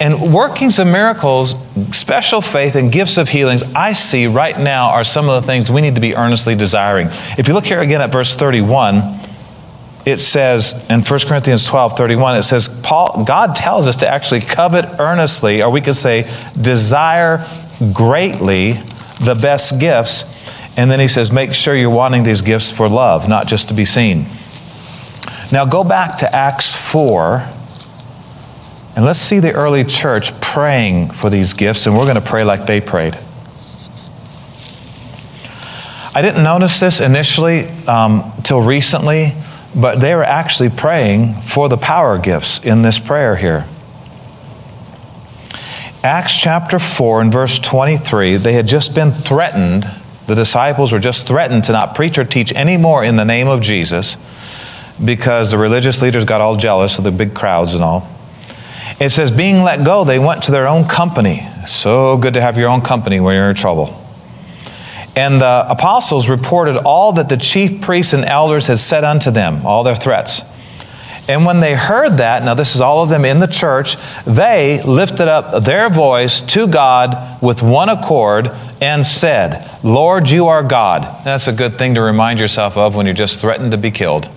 and 0.00 0.32
workings 0.32 0.78
of 0.78 0.86
miracles, 0.86 1.56
special 1.90 2.40
faith, 2.40 2.76
and 2.76 2.92
gifts 2.92 3.18
of 3.18 3.28
healings, 3.28 3.62
I 3.74 3.94
see 3.94 4.26
right 4.26 4.56
now 4.56 4.90
are 4.90 5.04
some 5.04 5.28
of 5.28 5.42
the 5.42 5.46
things 5.46 5.70
we 5.70 5.80
need 5.80 5.96
to 5.96 6.00
be 6.00 6.14
earnestly 6.14 6.54
desiring. 6.54 7.08
If 7.36 7.48
you 7.48 7.54
look 7.54 7.66
here 7.66 7.80
again 7.80 8.00
at 8.00 8.12
verse 8.12 8.36
31, 8.36 9.02
it 10.06 10.20
says 10.20 10.88
in 10.88 11.02
1 11.02 11.20
Corinthians 11.26 11.66
12 11.66 11.96
31, 11.96 12.36
it 12.36 12.42
says, 12.44 12.68
Paul, 12.82 13.24
God 13.24 13.56
tells 13.56 13.86
us 13.86 13.96
to 13.96 14.08
actually 14.08 14.40
covet 14.40 14.84
earnestly, 15.00 15.62
or 15.62 15.70
we 15.70 15.80
could 15.80 15.96
say, 15.96 16.30
desire 16.60 17.44
greatly 17.92 18.74
the 19.20 19.34
best 19.34 19.80
gifts. 19.80 20.24
And 20.76 20.90
then 20.90 21.00
he 21.00 21.08
says, 21.08 21.32
make 21.32 21.52
sure 21.52 21.74
you're 21.74 21.90
wanting 21.90 22.22
these 22.22 22.40
gifts 22.40 22.70
for 22.70 22.88
love, 22.88 23.28
not 23.28 23.48
just 23.48 23.66
to 23.68 23.74
be 23.74 23.84
seen. 23.84 24.26
Now 25.50 25.64
go 25.64 25.82
back 25.82 26.18
to 26.18 26.34
Acts 26.34 26.72
4 26.74 27.48
and 28.98 29.04
let's 29.04 29.20
see 29.20 29.38
the 29.38 29.52
early 29.52 29.84
church 29.84 30.40
praying 30.40 31.10
for 31.10 31.30
these 31.30 31.54
gifts, 31.54 31.86
and 31.86 31.96
we're 31.96 32.02
going 32.02 32.16
to 32.16 32.20
pray 32.20 32.42
like 32.42 32.66
they 32.66 32.80
prayed. 32.80 33.16
I 36.16 36.20
didn't 36.20 36.42
notice 36.42 36.80
this 36.80 36.98
initially 36.98 37.68
um, 37.86 38.32
till 38.42 38.60
recently, 38.60 39.34
but 39.72 40.00
they 40.00 40.16
were 40.16 40.24
actually 40.24 40.70
praying 40.70 41.34
for 41.42 41.68
the 41.68 41.76
power 41.76 42.18
gifts 42.18 42.58
in 42.64 42.82
this 42.82 42.98
prayer 42.98 43.36
here. 43.36 43.66
Acts 46.02 46.36
chapter 46.36 46.80
4 46.80 47.20
and 47.20 47.32
verse 47.32 47.60
23, 47.60 48.34
they 48.38 48.54
had 48.54 48.66
just 48.66 48.96
been 48.96 49.12
threatened. 49.12 49.88
The 50.26 50.34
disciples 50.34 50.90
were 50.90 50.98
just 50.98 51.24
threatened 51.24 51.62
to 51.66 51.72
not 51.72 51.94
preach 51.94 52.18
or 52.18 52.24
teach 52.24 52.52
anymore 52.52 53.04
in 53.04 53.14
the 53.14 53.24
name 53.24 53.46
of 53.46 53.60
Jesus 53.60 54.16
because 55.04 55.52
the 55.52 55.58
religious 55.58 56.02
leaders 56.02 56.24
got 56.24 56.40
all 56.40 56.56
jealous 56.56 56.98
of 56.98 57.04
the 57.04 57.12
big 57.12 57.32
crowds 57.32 57.74
and 57.74 57.84
all. 57.84 58.17
It 59.00 59.10
says, 59.10 59.30
being 59.30 59.62
let 59.62 59.84
go, 59.84 60.04
they 60.04 60.18
went 60.18 60.42
to 60.44 60.52
their 60.52 60.66
own 60.66 60.88
company. 60.88 61.46
So 61.66 62.16
good 62.18 62.34
to 62.34 62.40
have 62.40 62.58
your 62.58 62.68
own 62.68 62.80
company 62.80 63.20
when 63.20 63.36
you're 63.36 63.50
in 63.50 63.54
trouble. 63.54 63.94
And 65.14 65.40
the 65.40 65.66
apostles 65.68 66.28
reported 66.28 66.76
all 66.76 67.12
that 67.12 67.28
the 67.28 67.36
chief 67.36 67.80
priests 67.80 68.12
and 68.12 68.24
elders 68.24 68.66
had 68.66 68.78
said 68.78 69.04
unto 69.04 69.30
them, 69.30 69.64
all 69.64 69.84
their 69.84 69.94
threats. 69.94 70.42
And 71.28 71.44
when 71.44 71.60
they 71.60 71.74
heard 71.74 72.16
that, 72.16 72.42
now 72.42 72.54
this 72.54 72.74
is 72.74 72.80
all 72.80 73.02
of 73.02 73.08
them 73.08 73.24
in 73.24 73.38
the 73.38 73.46
church, 73.46 73.96
they 74.24 74.82
lifted 74.82 75.28
up 75.28 75.62
their 75.62 75.90
voice 75.90 76.40
to 76.40 76.66
God 76.66 77.42
with 77.42 77.62
one 77.62 77.88
accord 77.88 78.50
and 78.80 79.04
said, 79.04 79.70
Lord, 79.84 80.30
you 80.30 80.46
are 80.46 80.62
God. 80.62 81.24
That's 81.24 81.46
a 81.46 81.52
good 81.52 81.78
thing 81.78 81.96
to 81.96 82.00
remind 82.00 82.40
yourself 82.40 82.76
of 82.76 82.96
when 82.96 83.04
you're 83.04 83.14
just 83.14 83.40
threatened 83.40 83.72
to 83.72 83.78
be 83.78 83.90
killed. 83.90 84.30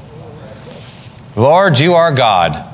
Lord, 1.36 1.80
you 1.80 1.94
are 1.94 2.14
God. 2.14 2.68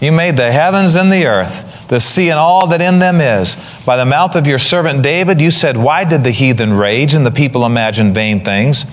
You 0.00 0.12
made 0.12 0.38
the 0.38 0.50
heavens 0.50 0.94
and 0.94 1.12
the 1.12 1.26
earth, 1.26 1.88
the 1.88 2.00
sea 2.00 2.30
and 2.30 2.38
all 2.38 2.66
that 2.68 2.80
in 2.80 3.00
them 3.00 3.20
is. 3.20 3.56
By 3.84 3.98
the 3.98 4.06
mouth 4.06 4.34
of 4.34 4.46
your 4.46 4.58
servant 4.58 5.02
David, 5.02 5.40
you 5.40 5.50
said, 5.50 5.76
Why 5.76 6.04
did 6.04 6.24
the 6.24 6.30
heathen 6.30 6.72
rage 6.72 7.12
and 7.12 7.26
the 7.26 7.30
people 7.30 7.66
imagine 7.66 8.14
vain 8.14 8.42
things? 8.42 8.86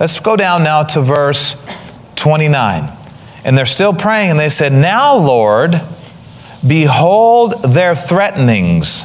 Let's 0.00 0.18
go 0.20 0.36
down 0.36 0.62
now 0.62 0.84
to 0.84 1.02
verse 1.02 1.54
29. 2.16 2.90
And 3.44 3.58
they're 3.58 3.66
still 3.66 3.92
praying, 3.92 4.30
and 4.30 4.40
they 4.40 4.48
said, 4.48 4.72
Now, 4.72 5.16
Lord, 5.16 5.82
behold 6.66 7.62
their 7.62 7.94
threatenings. 7.94 9.04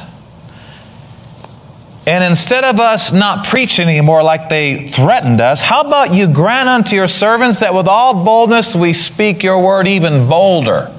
And 2.06 2.22
instead 2.22 2.64
of 2.64 2.80
us 2.80 3.12
not 3.12 3.46
preaching 3.46 3.88
anymore 3.88 4.22
like 4.22 4.48
they 4.48 4.86
threatened 4.86 5.40
us, 5.40 5.60
how 5.60 5.82
about 5.82 6.12
you 6.12 6.26
grant 6.26 6.68
unto 6.68 6.96
your 6.96 7.08
servants 7.08 7.60
that 7.60 7.74
with 7.74 7.88
all 7.88 8.24
boldness 8.24 8.74
we 8.74 8.92
speak 8.92 9.42
your 9.42 9.62
word 9.62 9.86
even 9.86 10.28
bolder? 10.28 10.90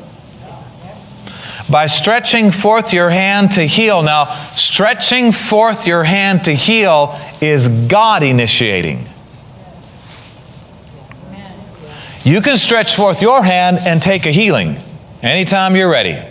By 1.69 1.88
stretching 1.88 2.51
forth 2.51 2.93
your 2.93 3.10
hand 3.10 3.53
to 3.53 3.65
heal. 3.65 4.03
Now, 4.03 4.25
stretching 4.55 5.31
forth 5.31 5.88
your 5.88 6.03
hand 6.03 6.45
to 6.45 6.53
heal 6.53 7.19
is 7.41 7.67
God 7.67 8.22
initiating. 8.22 9.07
You 12.24 12.41
can 12.41 12.57
stretch 12.57 12.95
forth 12.95 13.22
your 13.22 13.43
hand 13.43 13.77
and 13.86 14.01
take 14.01 14.25
a 14.25 14.31
healing 14.31 14.77
anytime 15.22 15.75
you're 15.75 15.89
ready. 15.89 16.22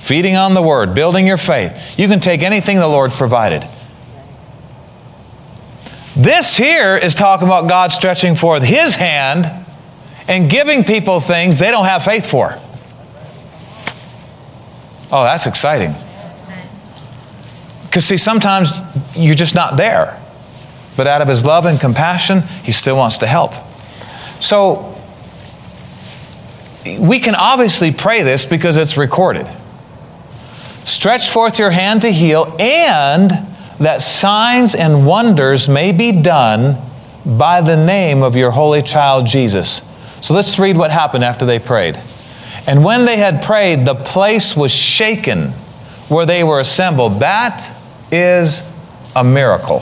Feeding 0.00 0.36
on 0.36 0.54
the 0.54 0.62
word, 0.62 0.94
building 0.94 1.26
your 1.26 1.36
faith. 1.36 1.98
You 1.98 2.08
can 2.08 2.20
take 2.20 2.42
anything 2.42 2.76
the 2.76 2.88
Lord 2.88 3.10
provided. 3.12 3.66
This 6.16 6.56
here 6.56 6.96
is 6.96 7.14
talking 7.14 7.46
about 7.46 7.68
God 7.68 7.92
stretching 7.92 8.34
forth 8.34 8.62
His 8.62 8.96
hand 8.96 9.50
and 10.28 10.50
giving 10.50 10.84
people 10.84 11.20
things 11.20 11.58
they 11.58 11.70
don't 11.70 11.86
have 11.86 12.04
faith 12.04 12.30
for. 12.30 12.58
Oh, 15.12 15.24
that's 15.24 15.46
exciting. 15.46 15.94
Because, 17.82 18.04
see, 18.04 18.16
sometimes 18.16 18.70
you're 19.16 19.34
just 19.34 19.54
not 19.54 19.76
there. 19.76 20.20
But 20.96 21.06
out 21.06 21.22
of 21.22 21.28
His 21.28 21.44
love 21.44 21.66
and 21.66 21.80
compassion, 21.80 22.42
He 22.62 22.72
still 22.72 22.96
wants 22.96 23.18
to 23.18 23.26
help. 23.26 23.52
So, 24.40 24.96
we 26.98 27.18
can 27.20 27.34
obviously 27.34 27.92
pray 27.92 28.22
this 28.22 28.46
because 28.46 28.76
it's 28.76 28.96
recorded. 28.96 29.46
Stretch 30.84 31.28
forth 31.28 31.58
your 31.58 31.70
hand 31.70 32.02
to 32.02 32.12
heal, 32.12 32.56
and 32.58 33.30
that 33.78 34.02
signs 34.02 34.74
and 34.74 35.06
wonders 35.06 35.68
may 35.68 35.92
be 35.92 36.12
done 36.12 36.78
by 37.24 37.60
the 37.60 37.76
name 37.76 38.22
of 38.22 38.36
your 38.36 38.50
holy 38.50 38.82
child 38.82 39.26
Jesus. 39.26 39.82
So 40.20 40.34
let's 40.34 40.58
read 40.58 40.76
what 40.76 40.90
happened 40.90 41.24
after 41.24 41.44
they 41.44 41.58
prayed. 41.58 41.98
And 42.70 42.84
when 42.84 43.04
they 43.04 43.16
had 43.16 43.42
prayed, 43.42 43.84
the 43.84 43.96
place 43.96 44.56
was 44.56 44.70
shaken 44.70 45.48
where 46.08 46.24
they 46.24 46.44
were 46.44 46.60
assembled. 46.60 47.18
That 47.18 47.68
is 48.12 48.62
a 49.16 49.24
miracle. 49.24 49.80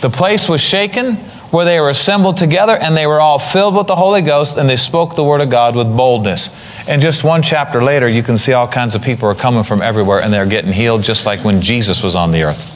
The 0.00 0.08
place 0.08 0.48
was 0.48 0.62
shaken 0.62 1.16
where 1.52 1.66
they 1.66 1.78
were 1.80 1.90
assembled 1.90 2.38
together 2.38 2.72
and 2.72 2.96
they 2.96 3.06
were 3.06 3.20
all 3.20 3.38
filled 3.38 3.76
with 3.76 3.88
the 3.88 3.96
Holy 3.96 4.22
Ghost 4.22 4.56
and 4.56 4.66
they 4.66 4.76
spoke 4.76 5.16
the 5.16 5.22
Word 5.22 5.42
of 5.42 5.50
God 5.50 5.76
with 5.76 5.94
boldness. 5.94 6.48
And 6.88 7.02
just 7.02 7.22
one 7.22 7.42
chapter 7.42 7.82
later, 7.82 8.08
you 8.08 8.22
can 8.22 8.38
see 8.38 8.54
all 8.54 8.66
kinds 8.66 8.94
of 8.94 9.02
people 9.02 9.28
are 9.28 9.34
coming 9.34 9.64
from 9.64 9.82
everywhere 9.82 10.22
and 10.22 10.32
they're 10.32 10.46
getting 10.46 10.72
healed 10.72 11.02
just 11.02 11.26
like 11.26 11.44
when 11.44 11.60
Jesus 11.60 12.02
was 12.02 12.16
on 12.16 12.30
the 12.30 12.42
earth. 12.44 12.72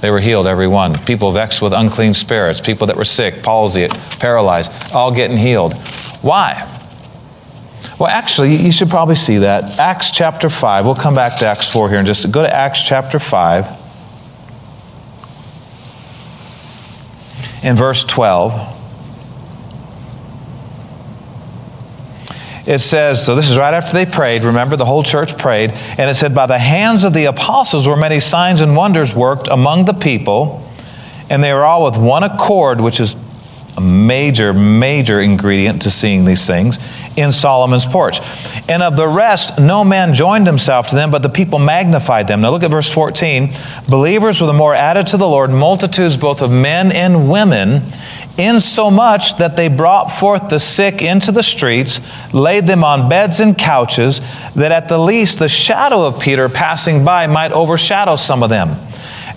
They 0.00 0.12
were 0.12 0.20
healed, 0.20 0.46
every 0.46 0.68
one. 0.68 0.94
People 0.94 1.32
vexed 1.32 1.60
with 1.60 1.72
unclean 1.72 2.14
spirits, 2.14 2.60
people 2.60 2.86
that 2.86 2.96
were 2.96 3.04
sick, 3.04 3.42
palsy, 3.42 3.88
paralyzed, 4.20 4.70
all 4.94 5.12
getting 5.12 5.36
healed. 5.36 5.74
Why? 6.22 6.78
Well, 7.98 8.08
actually, 8.08 8.56
you 8.56 8.72
should 8.72 8.90
probably 8.90 9.16
see 9.16 9.38
that. 9.38 9.78
Acts 9.78 10.10
chapter 10.10 10.48
5. 10.48 10.84
We'll 10.84 10.94
come 10.94 11.14
back 11.14 11.38
to 11.38 11.46
Acts 11.46 11.70
4 11.70 11.88
here 11.88 11.98
and 11.98 12.06
just 12.06 12.30
go 12.30 12.42
to 12.42 12.54
Acts 12.54 12.82
chapter 12.82 13.18
5. 13.18 13.80
in 17.62 17.76
verse 17.76 18.04
12. 18.04 18.76
It 22.66 22.78
says, 22.78 23.24
so 23.24 23.34
this 23.34 23.50
is 23.50 23.56
right 23.56 23.74
after 23.74 23.92
they 23.92 24.06
prayed. 24.06 24.44
Remember, 24.44 24.76
the 24.76 24.84
whole 24.84 25.02
church 25.02 25.36
prayed. 25.36 25.70
And 25.70 26.10
it 26.10 26.14
said, 26.14 26.34
By 26.34 26.46
the 26.46 26.58
hands 26.58 27.04
of 27.04 27.14
the 27.14 27.24
apostles 27.24 27.86
were 27.86 27.96
many 27.96 28.20
signs 28.20 28.60
and 28.60 28.76
wonders 28.76 29.14
worked 29.14 29.48
among 29.48 29.86
the 29.86 29.92
people, 29.92 30.66
and 31.28 31.42
they 31.42 31.52
were 31.52 31.64
all 31.64 31.84
with 31.84 31.96
one 31.96 32.22
accord, 32.22 32.80
which 32.80 33.00
is 33.00 33.16
a 33.80 33.84
major, 33.84 34.52
major 34.52 35.20
ingredient 35.20 35.82
to 35.82 35.90
seeing 35.90 36.24
these 36.24 36.46
things 36.46 36.78
in 37.16 37.32
Solomon's 37.32 37.86
porch. 37.86 38.20
And 38.68 38.82
of 38.82 38.96
the 38.96 39.08
rest, 39.08 39.58
no 39.58 39.84
man 39.84 40.14
joined 40.14 40.46
himself 40.46 40.88
to 40.88 40.94
them, 40.94 41.10
but 41.10 41.22
the 41.22 41.28
people 41.28 41.58
magnified 41.58 42.28
them. 42.28 42.40
Now 42.40 42.50
look 42.50 42.62
at 42.62 42.70
verse 42.70 42.92
14. 42.92 43.52
Believers 43.88 44.40
were 44.40 44.46
the 44.46 44.52
more 44.52 44.74
added 44.74 45.08
to 45.08 45.16
the 45.16 45.26
Lord, 45.26 45.50
multitudes 45.50 46.16
both 46.16 46.42
of 46.42 46.50
men 46.50 46.92
and 46.92 47.30
women, 47.30 47.82
insomuch 48.38 49.36
that 49.38 49.56
they 49.56 49.68
brought 49.68 50.08
forth 50.08 50.48
the 50.48 50.60
sick 50.60 51.02
into 51.02 51.32
the 51.32 51.42
streets, 51.42 52.00
laid 52.32 52.66
them 52.66 52.84
on 52.84 53.08
beds 53.08 53.40
and 53.40 53.56
couches, 53.58 54.20
that 54.54 54.72
at 54.72 54.88
the 54.88 54.98
least 54.98 55.38
the 55.38 55.48
shadow 55.48 56.04
of 56.04 56.20
Peter 56.20 56.48
passing 56.48 57.04
by 57.04 57.26
might 57.26 57.52
overshadow 57.52 58.16
some 58.16 58.42
of 58.42 58.50
them. 58.50 58.70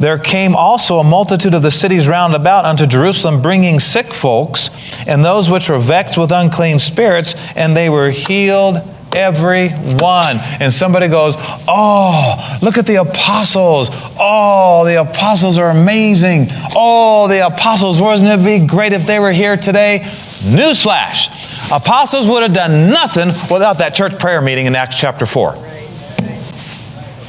There 0.04 0.20
came 0.20 0.54
also 0.54 1.00
a 1.00 1.04
multitude 1.06 1.54
of 1.54 1.62
the 1.62 1.72
cities 1.72 2.10
round 2.10 2.36
about 2.36 2.66
unto 2.66 2.86
Jerusalem, 2.86 3.42
bringing 3.42 3.80
sick 3.80 4.08
folks 4.08 4.70
and 5.08 5.24
those 5.24 5.50
which 5.50 5.70
were 5.70 5.80
vexed 5.80 6.18
with 6.18 6.30
unclean 6.30 6.78
spirits, 6.80 7.36
and 7.56 7.74
they 7.74 7.90
were 7.90 8.10
healed 8.10 8.82
every 9.16 9.70
one. 9.70 10.40
And 10.60 10.74
somebody 10.74 11.08
goes, 11.08 11.36
Oh, 11.70 12.60
look 12.62 12.78
at 12.78 12.86
the 12.86 12.96
apostles. 12.96 13.92
Oh, 14.20 14.84
the 14.84 15.00
apostles 15.00 15.58
are 15.58 15.70
amazing. 15.70 16.48
Oh, 16.76 17.30
the 17.30 17.48
apostles, 17.48 18.02
wasn't 18.02 18.32
it 18.32 18.44
be 18.44 18.68
great 18.68 18.92
if 18.92 19.08
they 19.08 19.20
were 19.20 19.32
here 19.32 19.56
today? 19.56 20.00
Newsflash. 20.42 21.30
Apostles 21.72 22.28
would 22.28 22.44
have 22.44 22.54
done 22.54 22.90
nothing 22.90 23.30
without 23.50 23.78
that 23.78 23.96
church 23.96 24.20
prayer 24.20 24.42
meeting 24.42 24.66
in 24.66 24.76
Acts 24.76 25.00
chapter 25.00 25.26
4. 25.26 25.56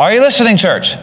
Are 0.01 0.13
you 0.13 0.21
listening, 0.21 0.57
church? 0.57 0.97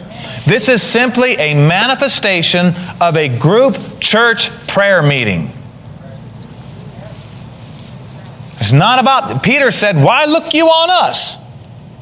This 0.44 0.68
is 0.68 0.82
simply 0.82 1.32
a 1.32 1.54
manifestation 1.54 2.74
of 3.00 3.16
a 3.16 3.28
group 3.28 3.76
church 4.00 4.50
prayer 4.66 5.02
meeting. 5.02 5.52
It's 8.58 8.72
not 8.72 8.98
about, 8.98 9.42
Peter 9.42 9.70
said, 9.70 9.96
Why 9.96 10.24
look 10.24 10.54
you 10.54 10.66
on 10.66 10.90
us? 10.90 11.38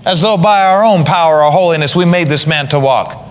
As 0.04 0.22
though 0.22 0.36
by 0.36 0.64
our 0.64 0.84
own 0.84 1.04
power 1.04 1.42
or 1.42 1.50
holiness 1.50 1.94
we 1.94 2.04
made 2.04 2.28
this 2.28 2.46
man 2.46 2.68
to 2.68 2.80
walk. 2.80 3.22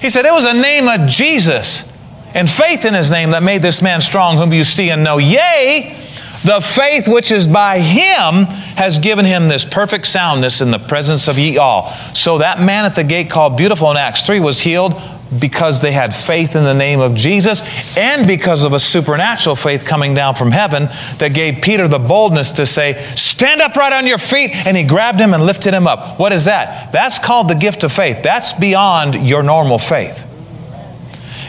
He 0.00 0.10
said, 0.10 0.24
It 0.24 0.32
was 0.32 0.44
the 0.44 0.52
name 0.52 0.88
of 0.88 1.08
Jesus 1.08 1.90
and 2.34 2.50
faith 2.50 2.84
in 2.84 2.94
his 2.94 3.10
name 3.10 3.30
that 3.30 3.42
made 3.42 3.62
this 3.62 3.80
man 3.80 4.00
strong, 4.00 4.36
whom 4.36 4.52
you 4.52 4.64
see 4.64 4.90
and 4.90 5.04
know. 5.04 5.18
Yea, 5.18 5.96
the 6.44 6.60
faith 6.60 7.08
which 7.08 7.32
is 7.32 7.46
by 7.46 7.78
him 7.78 8.44
has 8.76 8.98
given 8.98 9.24
him 9.24 9.48
this 9.48 9.64
perfect 9.64 10.06
soundness 10.06 10.60
in 10.60 10.70
the 10.70 10.78
presence 10.78 11.26
of 11.26 11.38
ye 11.38 11.56
all. 11.56 11.90
So 12.14 12.38
that 12.38 12.60
man 12.60 12.84
at 12.84 12.94
the 12.94 13.02
gate 13.02 13.30
called 13.30 13.56
Beautiful 13.56 13.90
in 13.90 13.96
Acts 13.96 14.26
3 14.26 14.40
was 14.40 14.60
healed 14.60 14.92
because 15.40 15.80
they 15.80 15.90
had 15.90 16.14
faith 16.14 16.54
in 16.54 16.64
the 16.64 16.74
name 16.74 17.00
of 17.00 17.14
Jesus 17.14 17.62
and 17.96 18.26
because 18.26 18.62
of 18.62 18.74
a 18.74 18.78
supernatural 18.78 19.56
faith 19.56 19.86
coming 19.86 20.12
down 20.12 20.34
from 20.34 20.50
heaven 20.50 20.90
that 21.16 21.32
gave 21.32 21.62
Peter 21.62 21.88
the 21.88 21.98
boldness 21.98 22.52
to 22.52 22.66
say, 22.66 23.02
Stand 23.16 23.62
up 23.62 23.74
right 23.74 23.94
on 23.94 24.06
your 24.06 24.18
feet. 24.18 24.54
And 24.54 24.76
he 24.76 24.84
grabbed 24.84 25.18
him 25.18 25.32
and 25.32 25.46
lifted 25.46 25.72
him 25.72 25.86
up. 25.86 26.20
What 26.20 26.32
is 26.32 26.44
that? 26.44 26.92
That's 26.92 27.18
called 27.18 27.48
the 27.48 27.54
gift 27.54 27.84
of 27.84 27.92
faith. 27.92 28.22
That's 28.22 28.52
beyond 28.52 29.26
your 29.26 29.42
normal 29.42 29.78
faith. 29.78 30.26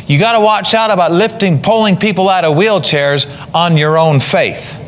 You 0.07 0.19
got 0.19 0.37
to 0.37 0.39
watch 0.39 0.73
out 0.73 0.89
about 0.89 1.11
lifting, 1.11 1.61
pulling 1.61 1.97
people 1.97 2.29
out 2.29 2.45
of 2.45 2.55
wheelchairs 2.55 3.27
on 3.53 3.75
your 3.75 3.97
own 3.97 4.21
faith 4.21 4.83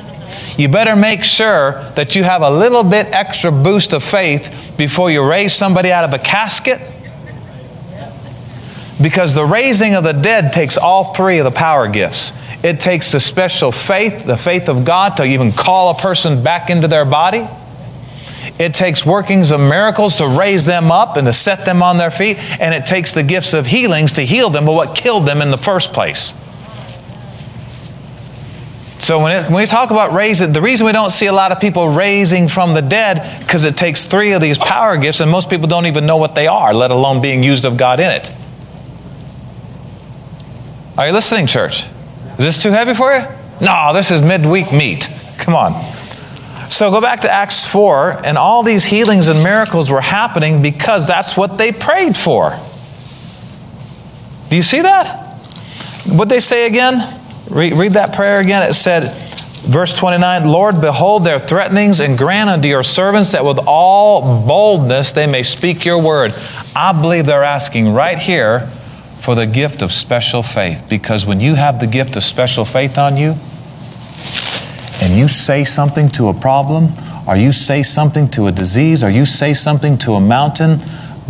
you 0.57 0.67
better 0.69 0.95
make 0.95 1.23
sure 1.23 1.91
that 1.95 2.15
you 2.15 2.23
have 2.23 2.41
a 2.41 2.49
little 2.49 2.83
bit 2.83 3.07
extra 3.07 3.51
boost 3.51 3.93
of 3.93 4.03
faith 4.03 4.73
before 4.77 5.11
you 5.11 5.27
raise 5.27 5.53
somebody 5.53 5.91
out 5.91 6.03
of 6.03 6.13
a 6.13 6.19
casket. 6.19 6.81
Because 9.01 9.35
the 9.35 9.45
raising 9.45 9.95
of 9.95 10.03
the 10.03 10.13
dead 10.13 10.53
takes 10.53 10.77
all 10.77 11.13
three 11.13 11.37
of 11.37 11.43
the 11.43 11.51
power 11.51 11.87
gifts. 11.87 12.31
It 12.63 12.81
takes 12.81 13.11
the 13.11 13.19
special 13.19 13.71
faith, 13.71 14.25
the 14.25 14.37
faith 14.37 14.67
of 14.67 14.83
God, 14.83 15.17
to 15.17 15.23
even 15.23 15.51
call 15.51 15.91
a 15.91 15.95
person 15.95 16.43
back 16.43 16.69
into 16.69 16.87
their 16.87 17.05
body. 17.05 17.47
It 18.59 18.73
takes 18.73 19.05
workings 19.05 19.51
of 19.51 19.59
miracles 19.59 20.15
to 20.17 20.27
raise 20.27 20.65
them 20.65 20.91
up 20.91 21.15
and 21.17 21.27
to 21.27 21.33
set 21.33 21.65
them 21.65 21.83
on 21.83 21.97
their 21.97 22.09
feet. 22.09 22.37
And 22.59 22.73
it 22.73 22.87
takes 22.87 23.13
the 23.13 23.21
gifts 23.21 23.53
of 23.53 23.67
healings 23.67 24.13
to 24.13 24.23
heal 24.23 24.49
them, 24.49 24.65
but 24.65 24.73
what 24.73 24.95
killed 24.95 25.27
them 25.27 25.41
in 25.41 25.51
the 25.51 25.57
first 25.57 25.93
place. 25.93 26.33
So 29.07 29.19
when, 29.23 29.31
it, 29.31 29.49
when 29.49 29.61
we 29.61 29.65
talk 29.65 29.89
about 29.89 30.11
raising, 30.11 30.51
the 30.51 30.61
reason 30.61 30.85
we 30.85 30.91
don't 30.91 31.11
see 31.11 31.27
a 31.27 31.31
lot 31.31 31.53
of 31.53 31.61
people 31.61 31.87
raising 31.87 32.49
from 32.49 32.73
the 32.73 32.81
dead, 32.81 33.39
because 33.39 33.63
it 33.63 33.77
takes 33.77 34.03
three 34.03 34.33
of 34.33 34.41
these 34.41 34.57
power 34.57 34.97
gifts, 34.97 35.21
and 35.21 35.31
most 35.31 35.49
people 35.49 35.65
don't 35.65 35.85
even 35.85 36.05
know 36.05 36.17
what 36.17 36.35
they 36.35 36.45
are, 36.45 36.73
let 36.73 36.91
alone 36.91 37.21
being 37.21 37.41
used 37.41 37.63
of 37.63 37.77
God 37.77 38.01
in 38.01 38.11
it. 38.11 38.29
Are 40.97 41.07
you 41.07 41.13
listening, 41.13 41.47
church? 41.47 41.85
Is 42.37 42.39
this 42.39 42.61
too 42.61 42.71
heavy 42.71 42.93
for 42.93 43.13
you? 43.13 43.25
No, 43.61 43.93
this 43.93 44.11
is 44.11 44.21
midweek 44.21 44.73
meat. 44.73 45.09
Come 45.37 45.55
on. 45.55 45.85
So 46.69 46.91
go 46.91 46.99
back 46.99 47.21
to 47.21 47.31
Acts 47.31 47.65
4, 47.71 48.25
and 48.25 48.37
all 48.37 48.61
these 48.61 48.83
healings 48.83 49.29
and 49.29 49.41
miracles 49.41 49.89
were 49.89 50.01
happening 50.01 50.61
because 50.61 51.07
that's 51.07 51.37
what 51.37 51.57
they 51.57 51.71
prayed 51.71 52.17
for. 52.17 52.59
Do 54.49 54.57
you 54.57 54.63
see 54.63 54.81
that? 54.81 55.27
What 56.07 56.27
they 56.27 56.41
say 56.41 56.67
again? 56.67 57.16
Read, 57.49 57.73
read 57.73 57.93
that 57.93 58.13
prayer 58.13 58.39
again. 58.39 58.69
It 58.69 58.73
said, 58.73 59.13
verse 59.61 59.97
29 59.97 60.47
Lord, 60.47 60.81
behold 60.81 61.23
their 61.23 61.39
threatenings 61.39 61.99
and 61.99 62.17
grant 62.17 62.49
unto 62.49 62.67
your 62.67 62.83
servants 62.83 63.31
that 63.31 63.45
with 63.45 63.59
all 63.65 64.45
boldness 64.45 65.11
they 65.11 65.27
may 65.27 65.43
speak 65.43 65.85
your 65.85 66.01
word. 66.01 66.33
I 66.75 66.99
believe 66.99 67.25
they're 67.25 67.43
asking 67.43 67.93
right 67.93 68.17
here 68.17 68.67
for 69.21 69.35
the 69.35 69.47
gift 69.47 69.81
of 69.81 69.91
special 69.91 70.43
faith 70.43 70.85
because 70.89 71.25
when 71.25 71.39
you 71.39 71.55
have 71.55 71.79
the 71.79 71.87
gift 71.87 72.15
of 72.15 72.23
special 72.23 72.65
faith 72.65 72.97
on 72.97 73.17
you 73.17 73.35
and 75.01 75.13
you 75.17 75.27
say 75.27 75.63
something 75.63 76.09
to 76.09 76.27
a 76.27 76.33
problem, 76.33 76.89
or 77.27 77.35
you 77.35 77.51
say 77.51 77.83
something 77.83 78.29
to 78.29 78.47
a 78.47 78.51
disease, 78.51 79.03
or 79.03 79.09
you 79.09 79.25
say 79.25 79.53
something 79.53 79.97
to 79.97 80.13
a 80.13 80.21
mountain, 80.21 80.79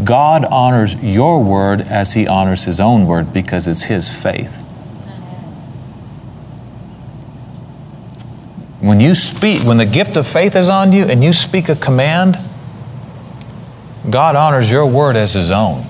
God 0.04 0.46
honors 0.46 0.96
your 1.04 1.44
word 1.44 1.82
as 1.82 2.14
He 2.14 2.28
honors 2.28 2.66
His 2.66 2.80
own 2.80 3.08
word 3.08 3.34
because 3.34 3.68
it's 3.68 3.84
His 3.84 4.14
faith. 4.14 4.64
When 8.88 9.02
you 9.02 9.16
speak, 9.16 9.64
when 9.64 9.76
the 9.76 9.86
gift 9.86 10.16
of 10.16 10.26
faith 10.26 10.56
is 10.56 10.70
on 10.70 10.94
you 10.94 11.04
and 11.04 11.22
you 11.22 11.34
speak 11.34 11.68
a 11.68 11.76
command, 11.76 12.38
God 14.10 14.38
honors 14.38 14.72
your 14.72 14.86
word 14.86 15.18
as 15.18 15.34
His 15.34 15.52
own. 15.52 15.82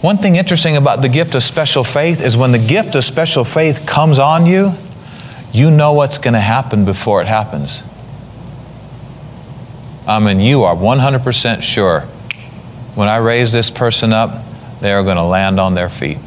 One 0.00 0.18
thing 0.18 0.36
interesting 0.36 0.76
about 0.76 1.02
the 1.02 1.08
gift 1.08 1.34
of 1.34 1.42
special 1.42 1.82
faith 1.82 2.22
is 2.22 2.36
when 2.36 2.52
the 2.52 2.58
gift 2.60 2.94
of 2.94 3.02
special 3.02 3.42
faith 3.42 3.84
comes 3.84 4.20
on 4.20 4.46
you, 4.46 4.74
you 5.52 5.72
know 5.72 5.92
what's 5.92 6.18
going 6.18 6.34
to 6.34 6.40
happen 6.40 6.84
before 6.84 7.20
it 7.20 7.26
happens. 7.26 7.82
I 10.06 10.20
mean, 10.20 10.38
you 10.38 10.62
are 10.62 10.76
100% 10.76 11.62
sure 11.62 12.02
when 12.94 13.08
I 13.08 13.16
raise 13.16 13.50
this 13.50 13.70
person 13.70 14.12
up, 14.12 14.44
they 14.80 14.92
are 14.92 15.02
going 15.02 15.16
to 15.16 15.24
land 15.24 15.58
on 15.58 15.74
their 15.74 15.88
feet. 15.88 16.18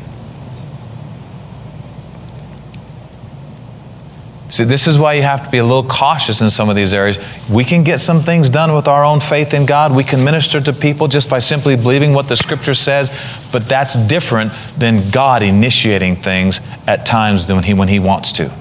See, 4.54 4.66
this 4.66 4.86
is 4.86 5.00
why 5.00 5.16
you 5.16 5.24
have 5.24 5.46
to 5.46 5.50
be 5.50 5.58
a 5.58 5.64
little 5.64 5.84
cautious 5.84 6.40
in 6.40 6.52
some 6.52 6.70
of 6.70 6.76
these 6.76 6.94
areas. 6.94 7.18
We 7.50 7.64
can 7.64 7.84
get 7.84 8.02
some 8.02 8.22
things 8.22 8.52
done 8.52 8.76
with 8.76 8.88
our 8.88 9.04
own 9.04 9.20
faith 9.20 9.52
in 9.52 9.66
God. 9.66 9.96
We 9.96 10.04
can 10.04 10.24
minister 10.24 10.62
to 10.62 10.72
people 10.72 11.08
just 11.08 11.28
by 11.28 11.40
simply 11.40 11.76
believing 11.76 12.14
what 12.14 12.28
the 12.28 12.38
scripture 12.38 12.76
says, 12.76 13.12
but 13.52 13.68
that's 13.68 13.96
different 13.96 14.54
than 14.78 15.10
God 15.10 15.42
initiating 15.42 16.18
things 16.18 16.62
at 16.86 17.04
times 17.04 17.52
when 17.52 17.64
he, 17.64 17.74
when 17.74 17.88
he 17.88 17.98
wants 17.98 18.32
to. 18.34 18.54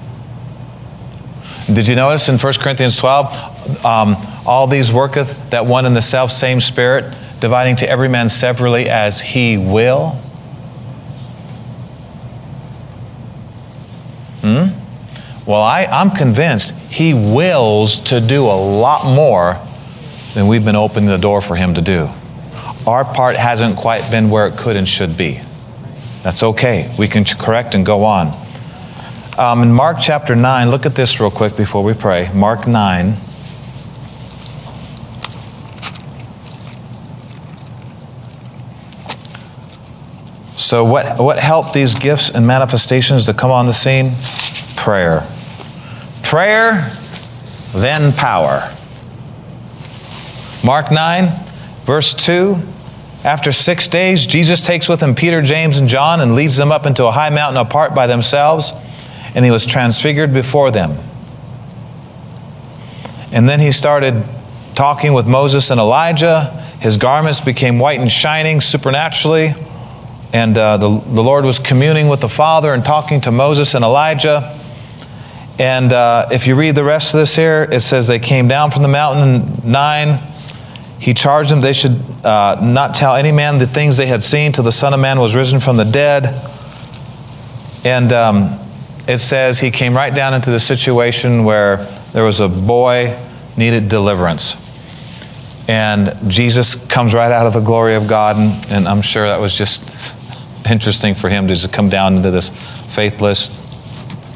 Did 1.71 1.87
you 1.87 1.95
notice 1.95 2.27
in 2.27 2.39
1 2.39 2.53
Corinthians 2.55 2.97
12, 2.97 3.85
um, 3.85 4.15
all 4.47 4.65
these 4.65 4.91
worketh 4.91 5.51
that 5.51 5.67
one 5.67 5.85
in 5.85 5.93
the 5.93 6.01
self 6.01 6.31
same 6.31 6.59
spirit, 6.59 7.15
dividing 7.39 7.75
to 7.75 7.87
every 7.87 8.09
man 8.09 8.29
severally 8.29 8.89
as 8.89 9.21
he 9.21 9.57
will? 9.57 10.13
Hmm? 14.41 14.82
Well, 15.45 15.61
I, 15.61 15.85
I'm 15.85 16.11
convinced 16.11 16.71
He 16.89 17.13
wills 17.13 17.99
to 18.01 18.21
do 18.21 18.45
a 18.45 18.55
lot 18.55 19.05
more 19.05 19.59
than 20.33 20.47
we've 20.47 20.63
been 20.63 20.75
opening 20.75 21.09
the 21.09 21.17
door 21.17 21.41
for 21.41 21.55
Him 21.55 21.73
to 21.73 21.81
do. 21.81 22.09
Our 22.87 23.05
part 23.05 23.35
hasn't 23.35 23.77
quite 23.77 24.09
been 24.09 24.29
where 24.29 24.47
it 24.47 24.57
could 24.57 24.75
and 24.75 24.87
should 24.87 25.17
be. 25.17 25.41
That's 26.21 26.43
okay. 26.43 26.93
We 26.97 27.07
can 27.07 27.25
correct 27.25 27.75
and 27.75 27.85
go 27.85 28.03
on. 28.05 28.31
Um, 29.37 29.61
in 29.61 29.73
Mark 29.73 29.97
chapter 29.99 30.35
9, 30.35 30.69
look 30.69 30.85
at 30.85 30.95
this 30.95 31.19
real 31.19 31.31
quick 31.31 31.57
before 31.57 31.83
we 31.83 31.93
pray. 31.93 32.29
Mark 32.33 32.67
9. 32.67 33.17
So, 40.55 40.85
what, 40.85 41.19
what 41.19 41.39
helped 41.39 41.73
these 41.73 41.93
gifts 41.95 42.29
and 42.29 42.47
manifestations 42.47 43.25
to 43.25 43.33
come 43.33 43.51
on 43.51 43.65
the 43.65 43.73
scene? 43.73 44.13
Prayer. 44.75 45.27
Prayer, 46.33 46.91
then 47.75 48.11
power. 48.11 48.67
Mark 50.65 50.91
9, 50.91 51.27
verse 51.83 52.15
2. 52.15 52.57
After 53.23 53.51
six 53.51 53.87
days, 53.87 54.25
Jesus 54.25 54.65
takes 54.65 54.89
with 54.89 55.03
him 55.03 55.13
Peter, 55.13 55.43
James, 55.43 55.77
and 55.77 55.87
John 55.87 56.21
and 56.21 56.33
leads 56.33 56.57
them 56.57 56.71
up 56.71 56.87
into 56.87 57.05
a 57.05 57.11
high 57.11 57.29
mountain 57.29 57.61
apart 57.61 57.93
by 57.93 58.07
themselves, 58.07 58.73
and 59.35 59.45
he 59.45 59.51
was 59.51 59.63
transfigured 59.63 60.33
before 60.33 60.71
them. 60.71 60.97
And 63.31 63.47
then 63.47 63.59
he 63.59 63.71
started 63.71 64.23
talking 64.73 65.13
with 65.13 65.27
Moses 65.27 65.69
and 65.69 65.79
Elijah. 65.79 66.49
His 66.81 66.97
garments 66.97 67.41
became 67.41 67.77
white 67.77 67.99
and 67.99 68.11
shining 68.11 68.59
supernaturally. 68.59 69.53
And 70.33 70.57
uh, 70.57 70.77
the, 70.77 70.89
the 70.99 71.21
Lord 71.21 71.45
was 71.45 71.59
communing 71.59 72.07
with 72.07 72.21
the 72.21 72.27
Father 72.27 72.73
and 72.73 72.83
talking 72.83 73.21
to 73.21 73.31
Moses 73.31 73.75
and 73.75 73.85
Elijah. 73.85 74.59
And 75.59 75.93
uh, 75.93 76.29
if 76.31 76.47
you 76.47 76.55
read 76.55 76.75
the 76.75 76.83
rest 76.83 77.13
of 77.13 77.19
this 77.19 77.35
here, 77.35 77.67
it 77.71 77.81
says 77.81 78.07
they 78.07 78.19
came 78.19 78.47
down 78.47 78.71
from 78.71 78.81
the 78.81 78.87
mountain 78.87 79.63
in 79.63 79.71
9. 79.71 80.19
He 80.99 81.13
charged 81.13 81.51
them 81.51 81.61
they 81.61 81.73
should 81.73 82.01
uh, 82.23 82.59
not 82.61 82.95
tell 82.95 83.15
any 83.15 83.31
man 83.31 83.59
the 83.59 83.67
things 83.67 83.97
they 83.97 84.07
had 84.07 84.23
seen 84.23 84.51
till 84.51 84.63
the 84.63 84.71
Son 84.71 84.93
of 84.93 84.99
Man 84.99 85.19
was 85.19 85.35
risen 85.35 85.59
from 85.59 85.77
the 85.77 85.83
dead. 85.83 86.49
And 87.85 88.11
um, 88.13 88.59
it 89.07 89.19
says 89.19 89.59
he 89.59 89.69
came 89.69 89.93
right 89.93 90.13
down 90.13 90.33
into 90.33 90.49
the 90.49 90.59
situation 90.59 91.43
where 91.43 91.77
there 92.13 92.23
was 92.23 92.39
a 92.39 92.47
boy 92.47 93.19
needed 93.57 93.89
deliverance. 93.89 94.55
And 95.67 96.29
Jesus 96.29 96.75
comes 96.75 97.13
right 97.13 97.31
out 97.31 97.45
of 97.45 97.53
the 97.53 97.61
glory 97.61 97.95
of 97.95 98.07
God, 98.07 98.37
and, 98.37 98.71
and 98.71 98.87
I'm 98.87 99.01
sure 99.01 99.27
that 99.27 99.39
was 99.39 99.55
just 99.55 99.97
interesting 100.69 101.13
for 101.13 101.29
him 101.29 101.47
to 101.47 101.55
just 101.55 101.71
come 101.71 101.89
down 101.89 102.17
into 102.17 102.31
this 102.31 102.49
faithless, 102.95 103.62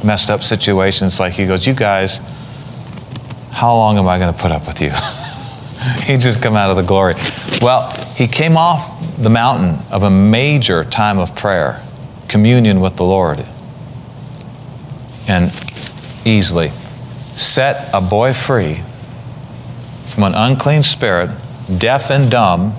messed 0.04 0.30
up 0.30 0.44
situations 0.44 1.20
like 1.20 1.34
he 1.34 1.46
goes, 1.46 1.66
You 1.66 1.74
guys, 1.74 2.20
how 3.52 3.76
long 3.76 3.98
am 3.98 4.08
I 4.08 4.20
going 4.20 4.34
to 4.34 4.40
put 4.40 4.52
up 4.52 4.68
with 4.68 4.82
you? 4.82 4.92
he 6.04 6.18
just 6.18 6.42
come 6.42 6.56
out 6.56 6.70
of 6.70 6.76
the 6.76 6.84
glory. 6.84 7.16
Well, 7.62 7.90
he 8.16 8.28
came 8.28 8.58
off 8.58 9.18
the 9.18 9.30
mountain 9.30 9.86
of 9.92 10.04
a 10.04 10.10
major 10.10 10.84
time 10.84 11.18
of 11.18 11.36
prayer, 11.36 11.84
communion 12.28 12.82
with 12.82 12.96
the 12.98 13.04
Lord, 13.04 13.46
and 15.28 15.52
easily 16.26 16.72
set 17.36 17.90
a 17.94 18.02
boy 18.02 18.34
free 18.34 18.82
from 20.08 20.24
an 20.24 20.34
unclean 20.34 20.84
spirit, 20.84 21.30
deaf 21.78 22.10
and 22.10 22.30
dumb, 22.32 22.76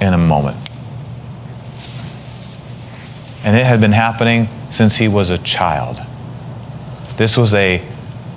in 0.00 0.12
a 0.12 0.18
moment. 0.18 0.56
And 3.44 3.56
it 3.56 3.64
had 3.64 3.80
been 3.80 3.92
happening 3.92 4.48
since 4.74 4.96
he 4.96 5.06
was 5.06 5.30
a 5.30 5.38
child. 5.38 6.00
This 7.16 7.36
was 7.36 7.54
a 7.54 7.86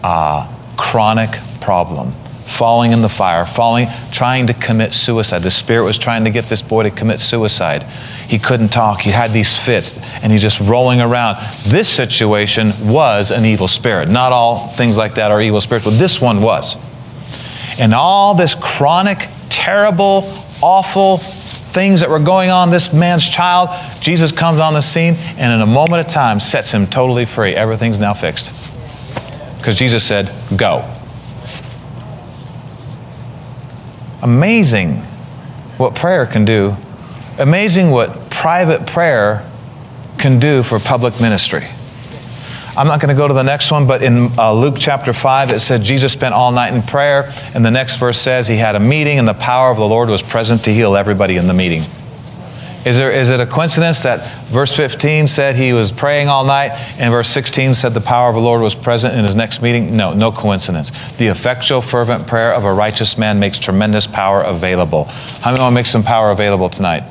uh, 0.04 0.48
chronic 0.78 1.32
problem. 1.60 2.12
Falling 2.46 2.94
in 2.94 3.02
the 3.02 3.10
fire, 3.10 3.46
falling, 3.46 3.90
trying 4.12 4.48
to 4.48 4.54
commit 4.54 4.94
suicide. 4.94 5.40
The 5.40 5.52
spirit 5.52 5.84
was 5.84 5.98
trying 5.98 6.24
to 6.24 6.30
get 6.30 6.46
this 6.46 6.62
boy 6.62 6.84
to 6.84 6.92
commit 6.92 7.20
suicide. 7.20 7.84
He 8.30 8.40
couldn't 8.40 8.70
talk. 8.70 9.02
He 9.02 9.10
had 9.10 9.32
these 9.32 9.58
fits 9.58 9.98
and 10.24 10.32
he's 10.32 10.42
just 10.42 10.62
rolling 10.62 11.02
around. 11.02 11.38
This 11.66 11.90
situation 11.90 12.72
was 12.88 13.32
an 13.32 13.44
evil 13.44 13.68
spirit. 13.68 14.08
Not 14.08 14.32
all 14.32 14.70
things 14.70 14.98
like 14.98 15.16
that 15.16 15.32
are 15.32 15.42
evil 15.42 15.60
spirits, 15.60 15.86
but 15.86 15.98
this 15.98 16.22
one 16.22 16.42
was. 16.42 16.78
And 17.80 17.94
all 17.94 18.34
this 18.34 18.56
chronic, 18.56 19.28
terrible, 19.50 20.24
awful 20.62 21.18
things 21.78 22.00
that 22.00 22.10
were 22.10 22.18
going 22.18 22.50
on 22.50 22.72
this 22.72 22.92
man's 22.92 23.24
child, 23.24 23.70
Jesus 24.02 24.32
comes 24.32 24.58
on 24.58 24.74
the 24.74 24.82
scene 24.82 25.14
and 25.38 25.54
in 25.54 25.62
a 25.62 25.72
moment 25.72 26.04
of 26.04 26.12
time 26.12 26.40
sets 26.40 26.72
him 26.72 26.88
totally 26.88 27.24
free. 27.24 27.54
Everything's 27.54 28.00
now 28.00 28.16
fixed. 28.16 28.52
Because 29.58 29.78
Jesus 29.78 30.04
said, 30.04 30.34
Go. 30.58 30.92
Amazing 34.24 34.96
what 35.78 35.94
prayer 35.94 36.26
can 36.26 36.46
do. 36.46 36.76
Amazing 37.38 37.92
what 37.92 38.32
private 38.32 38.88
prayer 38.88 39.48
can 40.18 40.40
do 40.40 40.64
for 40.64 40.80
public 40.80 41.22
ministry. 41.22 41.68
I'm 42.78 42.86
not 42.86 43.02
going 43.02 43.10
to 43.10 43.16
go 43.16 43.28
to 43.28 43.34
the 43.34 43.44
next 43.44 43.72
one, 43.72 43.88
but 43.88 44.04
in 44.04 44.30
uh, 44.38 44.54
Luke 44.54 44.76
chapter 44.78 45.12
5, 45.12 45.52
it 45.52 45.60
said 45.62 45.82
Jesus 45.82 46.14
spent 46.14 46.36
all 46.36 46.52
night 46.52 46.76
in 46.76 46.84
prayer. 46.84 47.34
And 47.56 47.66
the 47.66 47.72
next 47.72 47.96
verse 47.96 48.20
says 48.20 48.48
he 48.48 48.58
had 48.58 48.76
a 48.76 48.80
meeting, 48.80 49.18
and 49.18 49.28
the 49.28 49.34
power 49.34 49.72
of 49.72 49.78
the 49.78 49.88
Lord 49.88 50.10
was 50.10 50.22
present 50.22 50.64
to 50.66 50.74
heal 50.74 50.96
everybody 50.96 51.38
in 51.38 51.48
the 51.48 51.56
meeting. 51.56 51.82
Is, 52.86 52.96
there, 52.96 53.10
is 53.10 53.30
it 53.30 53.40
a 53.40 53.48
coincidence 53.48 54.04
that 54.04 54.46
verse 54.46 54.74
15 54.76 55.26
said 55.26 55.56
he 55.56 55.74
was 55.74 55.92
praying 55.92 56.30
all 56.30 56.46
night 56.46 56.70
and 57.00 57.12
verse 57.12 57.28
16 57.30 57.74
said 57.74 57.94
the 57.94 58.00
power 58.00 58.30
of 58.30 58.36
the 58.36 58.42
Lord 58.42 58.62
was 58.62 58.76
present 58.76 59.16
in 59.16 59.26
his 59.26 59.36
next 59.36 59.62
meeting? 59.62 59.96
No, 59.98 60.14
no 60.14 60.32
coincidence. 60.32 60.92
The 61.18 61.28
effectual, 61.28 61.82
fervent 61.82 62.28
prayer 62.28 62.54
of 62.54 62.64
a 62.64 62.72
righteous 62.72 63.18
man 63.18 63.40
makes 63.40 63.60
tremendous 63.60 64.08
power 64.08 64.42
available. 64.42 65.06
How 65.06 65.52
many 65.52 65.62
want 65.62 65.74
to 65.74 65.76
make 65.76 65.88
some 65.88 66.04
power 66.04 66.30
available 66.30 66.70
tonight? 66.70 67.04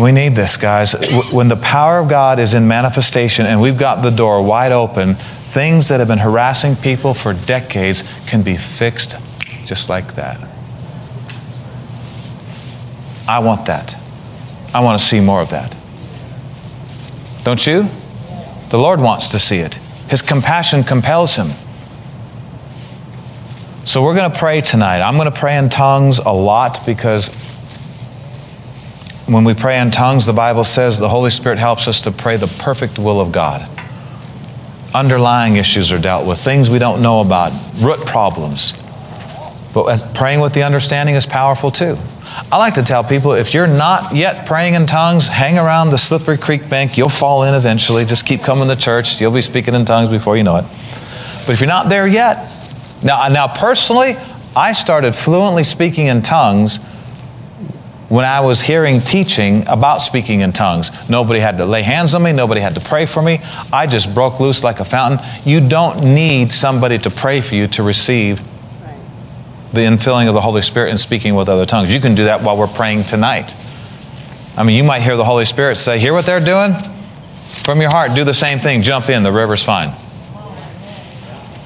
We 0.00 0.12
need 0.12 0.34
this, 0.34 0.56
guys. 0.56 0.94
When 1.30 1.48
the 1.48 1.56
power 1.56 1.98
of 1.98 2.08
God 2.08 2.38
is 2.38 2.54
in 2.54 2.66
manifestation 2.66 3.44
and 3.44 3.60
we've 3.60 3.76
got 3.76 4.02
the 4.02 4.10
door 4.10 4.42
wide 4.42 4.72
open, 4.72 5.14
things 5.14 5.88
that 5.88 5.98
have 5.98 6.08
been 6.08 6.18
harassing 6.18 6.74
people 6.74 7.12
for 7.12 7.34
decades 7.34 8.02
can 8.26 8.42
be 8.42 8.56
fixed 8.56 9.16
just 9.66 9.90
like 9.90 10.14
that. 10.14 10.40
I 13.28 13.40
want 13.40 13.66
that. 13.66 13.94
I 14.72 14.80
want 14.80 15.00
to 15.00 15.06
see 15.06 15.20
more 15.20 15.42
of 15.42 15.50
that. 15.50 15.76
Don't 17.44 17.64
you? 17.66 17.86
The 18.70 18.78
Lord 18.78 19.00
wants 19.00 19.28
to 19.30 19.38
see 19.38 19.58
it. 19.58 19.74
His 20.08 20.22
compassion 20.22 20.82
compels 20.82 21.36
him. 21.36 21.50
So 23.84 24.02
we're 24.02 24.14
going 24.14 24.30
to 24.30 24.38
pray 24.38 24.60
tonight. 24.60 25.02
I'm 25.02 25.16
going 25.16 25.30
to 25.30 25.38
pray 25.38 25.56
in 25.58 25.68
tongues 25.68 26.18
a 26.18 26.32
lot 26.32 26.86
because 26.86 27.28
when 29.30 29.44
we 29.44 29.54
pray 29.54 29.78
in 29.78 29.92
tongues, 29.92 30.26
the 30.26 30.32
Bible 30.32 30.64
says 30.64 30.98
the 30.98 31.08
Holy 31.08 31.30
Spirit 31.30 31.58
helps 31.58 31.86
us 31.86 32.00
to 32.02 32.10
pray 32.10 32.36
the 32.36 32.48
perfect 32.48 32.98
will 32.98 33.20
of 33.20 33.30
God. 33.30 33.68
Underlying 34.92 35.54
issues 35.54 35.92
are 35.92 36.00
dealt 36.00 36.26
with, 36.26 36.40
things 36.40 36.68
we 36.68 36.80
don't 36.80 37.00
know 37.00 37.20
about, 37.20 37.52
root 37.76 38.04
problems. 38.04 38.74
But 39.72 40.14
praying 40.14 40.40
with 40.40 40.52
the 40.52 40.64
understanding 40.64 41.14
is 41.14 41.26
powerful 41.26 41.70
too. 41.70 41.96
I 42.50 42.56
like 42.58 42.74
to 42.74 42.82
tell 42.82 43.04
people 43.04 43.32
if 43.32 43.54
you're 43.54 43.68
not 43.68 44.16
yet 44.16 44.46
praying 44.46 44.74
in 44.74 44.86
tongues, 44.86 45.28
hang 45.28 45.58
around 45.58 45.90
the 45.90 45.98
slippery 45.98 46.36
creek 46.36 46.68
bank. 46.68 46.98
You'll 46.98 47.08
fall 47.08 47.44
in 47.44 47.54
eventually. 47.54 48.04
Just 48.04 48.26
keep 48.26 48.40
coming 48.40 48.68
to 48.68 48.76
church. 48.76 49.20
You'll 49.20 49.30
be 49.30 49.42
speaking 49.42 49.74
in 49.74 49.84
tongues 49.84 50.10
before 50.10 50.36
you 50.36 50.42
know 50.42 50.56
it. 50.56 50.64
But 51.46 51.50
if 51.50 51.60
you're 51.60 51.68
not 51.68 51.88
there 51.88 52.06
yet, 52.06 52.50
now, 53.02 53.28
now 53.28 53.46
personally, 53.46 54.16
I 54.56 54.72
started 54.72 55.14
fluently 55.14 55.62
speaking 55.62 56.06
in 56.06 56.22
tongues 56.22 56.80
when 58.10 58.24
I 58.24 58.40
was 58.40 58.62
hearing 58.62 59.00
teaching 59.00 59.66
about 59.68 59.98
speaking 59.98 60.40
in 60.40 60.52
tongues. 60.52 60.90
Nobody 61.08 61.38
had 61.38 61.58
to 61.58 61.64
lay 61.64 61.82
hands 61.82 62.12
on 62.12 62.24
me, 62.24 62.32
nobody 62.32 62.60
had 62.60 62.74
to 62.74 62.80
pray 62.80 63.06
for 63.06 63.22
me. 63.22 63.40
I 63.72 63.86
just 63.86 64.12
broke 64.12 64.40
loose 64.40 64.64
like 64.64 64.80
a 64.80 64.84
fountain. 64.84 65.24
You 65.44 65.66
don't 65.66 66.12
need 66.12 66.50
somebody 66.50 66.98
to 66.98 67.10
pray 67.10 67.40
for 67.40 67.54
you 67.54 67.68
to 67.68 67.84
receive 67.84 68.40
the 69.72 69.82
infilling 69.82 70.26
of 70.26 70.34
the 70.34 70.40
Holy 70.40 70.60
Spirit 70.60 70.90
and 70.90 70.98
speaking 70.98 71.36
with 71.36 71.48
other 71.48 71.64
tongues. 71.64 71.92
You 71.94 72.00
can 72.00 72.16
do 72.16 72.24
that 72.24 72.42
while 72.42 72.56
we're 72.56 72.66
praying 72.66 73.04
tonight. 73.04 73.54
I 74.56 74.64
mean, 74.64 74.76
you 74.76 74.82
might 74.82 75.02
hear 75.02 75.16
the 75.16 75.24
Holy 75.24 75.44
Spirit 75.44 75.76
say, 75.76 76.00
Hear 76.00 76.12
what 76.12 76.26
they're 76.26 76.44
doing? 76.44 76.74
From 77.44 77.80
your 77.80 77.90
heart, 77.90 78.16
do 78.16 78.24
the 78.24 78.34
same 78.34 78.58
thing. 78.58 78.82
Jump 78.82 79.08
in, 79.08 79.22
the 79.22 79.30
river's 79.30 79.62
fine. 79.62 79.94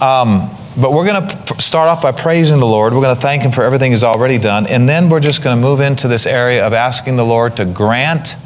Um, 0.03 0.54
but 0.77 0.93
we're 0.93 1.07
going 1.07 1.29
to 1.29 1.63
start 1.63 1.89
off 1.89 2.03
by 2.03 2.11
praising 2.11 2.59
the 2.59 2.67
Lord. 2.67 2.93
We're 2.93 3.03
going 3.03 3.15
to 3.15 3.21
thank 3.21 3.43
Him 3.43 3.53
for 3.53 3.63
everything 3.63 3.93
He's 3.93 4.03
already 4.03 4.39
done. 4.39 4.67
And 4.67 4.89
then 4.89 5.09
we're 5.09 5.21
just 5.21 5.43
going 5.43 5.57
to 5.57 5.61
move 5.61 5.81
into 5.81 6.09
this 6.09 6.27
area 6.27 6.67
of 6.67 6.73
asking 6.73 7.17
the 7.17 7.25
Lord 7.25 7.57
to 7.57 7.65
grant 7.65 8.37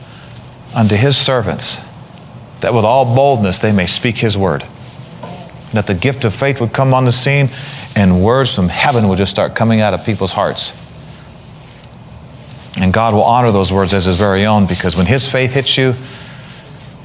unto 0.74 0.94
His 0.94 1.16
servants 1.16 1.78
that 2.60 2.74
with 2.74 2.84
all 2.84 3.04
boldness 3.04 3.60
they 3.60 3.72
may 3.72 3.86
speak 3.86 4.18
His 4.18 4.36
word. 4.36 4.64
That 5.72 5.86
the 5.86 5.94
gift 5.94 6.24
of 6.24 6.34
faith 6.34 6.60
would 6.60 6.72
come 6.72 6.92
on 6.92 7.06
the 7.06 7.12
scene 7.12 7.48
and 7.96 8.22
words 8.22 8.54
from 8.54 8.68
heaven 8.68 9.08
would 9.08 9.18
just 9.18 9.30
start 9.30 9.54
coming 9.54 9.80
out 9.80 9.94
of 9.94 10.04
people's 10.04 10.32
hearts. 10.32 10.76
And 12.80 12.92
God 12.92 13.14
will 13.14 13.24
honor 13.24 13.52
those 13.52 13.72
words 13.72 13.94
as 13.94 14.04
His 14.04 14.16
very 14.18 14.44
own 14.44 14.66
because 14.66 14.96
when 14.96 15.06
His 15.06 15.26
faith 15.26 15.52
hits 15.52 15.78
you 15.78 15.94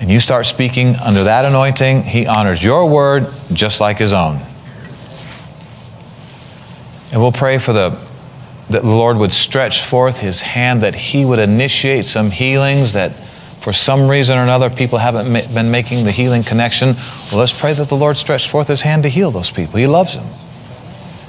and 0.02 0.12
you 0.12 0.20
start 0.20 0.48
speaking 0.48 0.98
under 0.98 1.24
that 1.24 1.46
anointing, 1.46 2.04
He 2.04 2.28
honors 2.28 2.62
your 2.62 2.90
word 2.90 3.28
just 3.54 3.80
like 3.80 4.00
His 4.00 4.12
own. 4.12 4.42
And 7.14 7.22
we'll 7.22 7.32
pray 7.32 7.60
for 7.60 7.72
the 7.72 7.98
that 8.70 8.82
the 8.82 8.88
Lord 8.88 9.18
would 9.18 9.32
stretch 9.32 9.84
forth 9.84 10.18
his 10.18 10.42
hand, 10.42 10.82
that 10.82 10.96
he 10.96 11.26
would 11.26 11.40
initiate 11.40 12.06
some 12.06 12.32
healings 12.32 12.94
that 12.94 13.12
for 13.62 13.72
some 13.72 14.10
reason 14.10 14.38
or 14.38 14.42
another 14.42 14.70
people 14.70 14.98
haven't 14.98 15.32
ma- 15.32 15.54
been 15.54 15.70
making 15.72 16.06
the 16.06 16.12
healing 16.12 16.44
connection. 16.44 16.96
Well, 17.30 17.40
let's 17.40 17.58
pray 17.58 17.74
that 17.74 17.88
the 17.88 17.96
Lord 17.96 18.18
stretch 18.18 18.50
forth 18.50 18.68
his 18.68 18.82
hand 18.82 19.04
to 19.04 19.10
heal 19.10 19.32
those 19.32 19.52
people. 19.52 19.80
He 19.80 19.88
loves 19.88 20.16
them. 20.16 20.28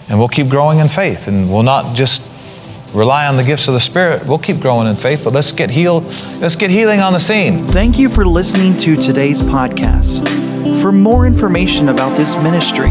And 0.09 0.19
we'll 0.19 0.29
keep 0.29 0.49
growing 0.49 0.79
in 0.79 0.89
faith 0.89 1.29
and 1.29 1.53
we'll 1.53 1.63
not 1.63 1.95
just 1.97 2.23
rely 2.95 3.27
on 3.27 3.37
the 3.37 3.45
gifts 3.45 3.69
of 3.69 3.75
the 3.75 3.81
Spirit. 3.81 4.27
We'll 4.27 4.39
keep 4.39 4.61
growing 4.61 4.87
in 4.87 4.97
faith, 4.97 5.23
but 5.25 5.33
let's 5.33 5.53
get 5.53 5.71
healed. 5.71 6.05
Let's 6.41 6.57
get 6.57 6.71
healing 6.71 7.01
on 7.01 7.13
the 7.13 7.21
scene. 7.21 7.63
Thank 7.63 7.99
you 7.99 8.09
for 8.09 8.25
listening 8.25 8.77
to 8.79 8.97
today's 8.97 9.43
podcast. 9.43 10.27
For 10.81 10.93
more 10.93 11.27
information 11.27 11.89
about 11.89 12.17
this 12.17 12.37
ministry, 12.37 12.91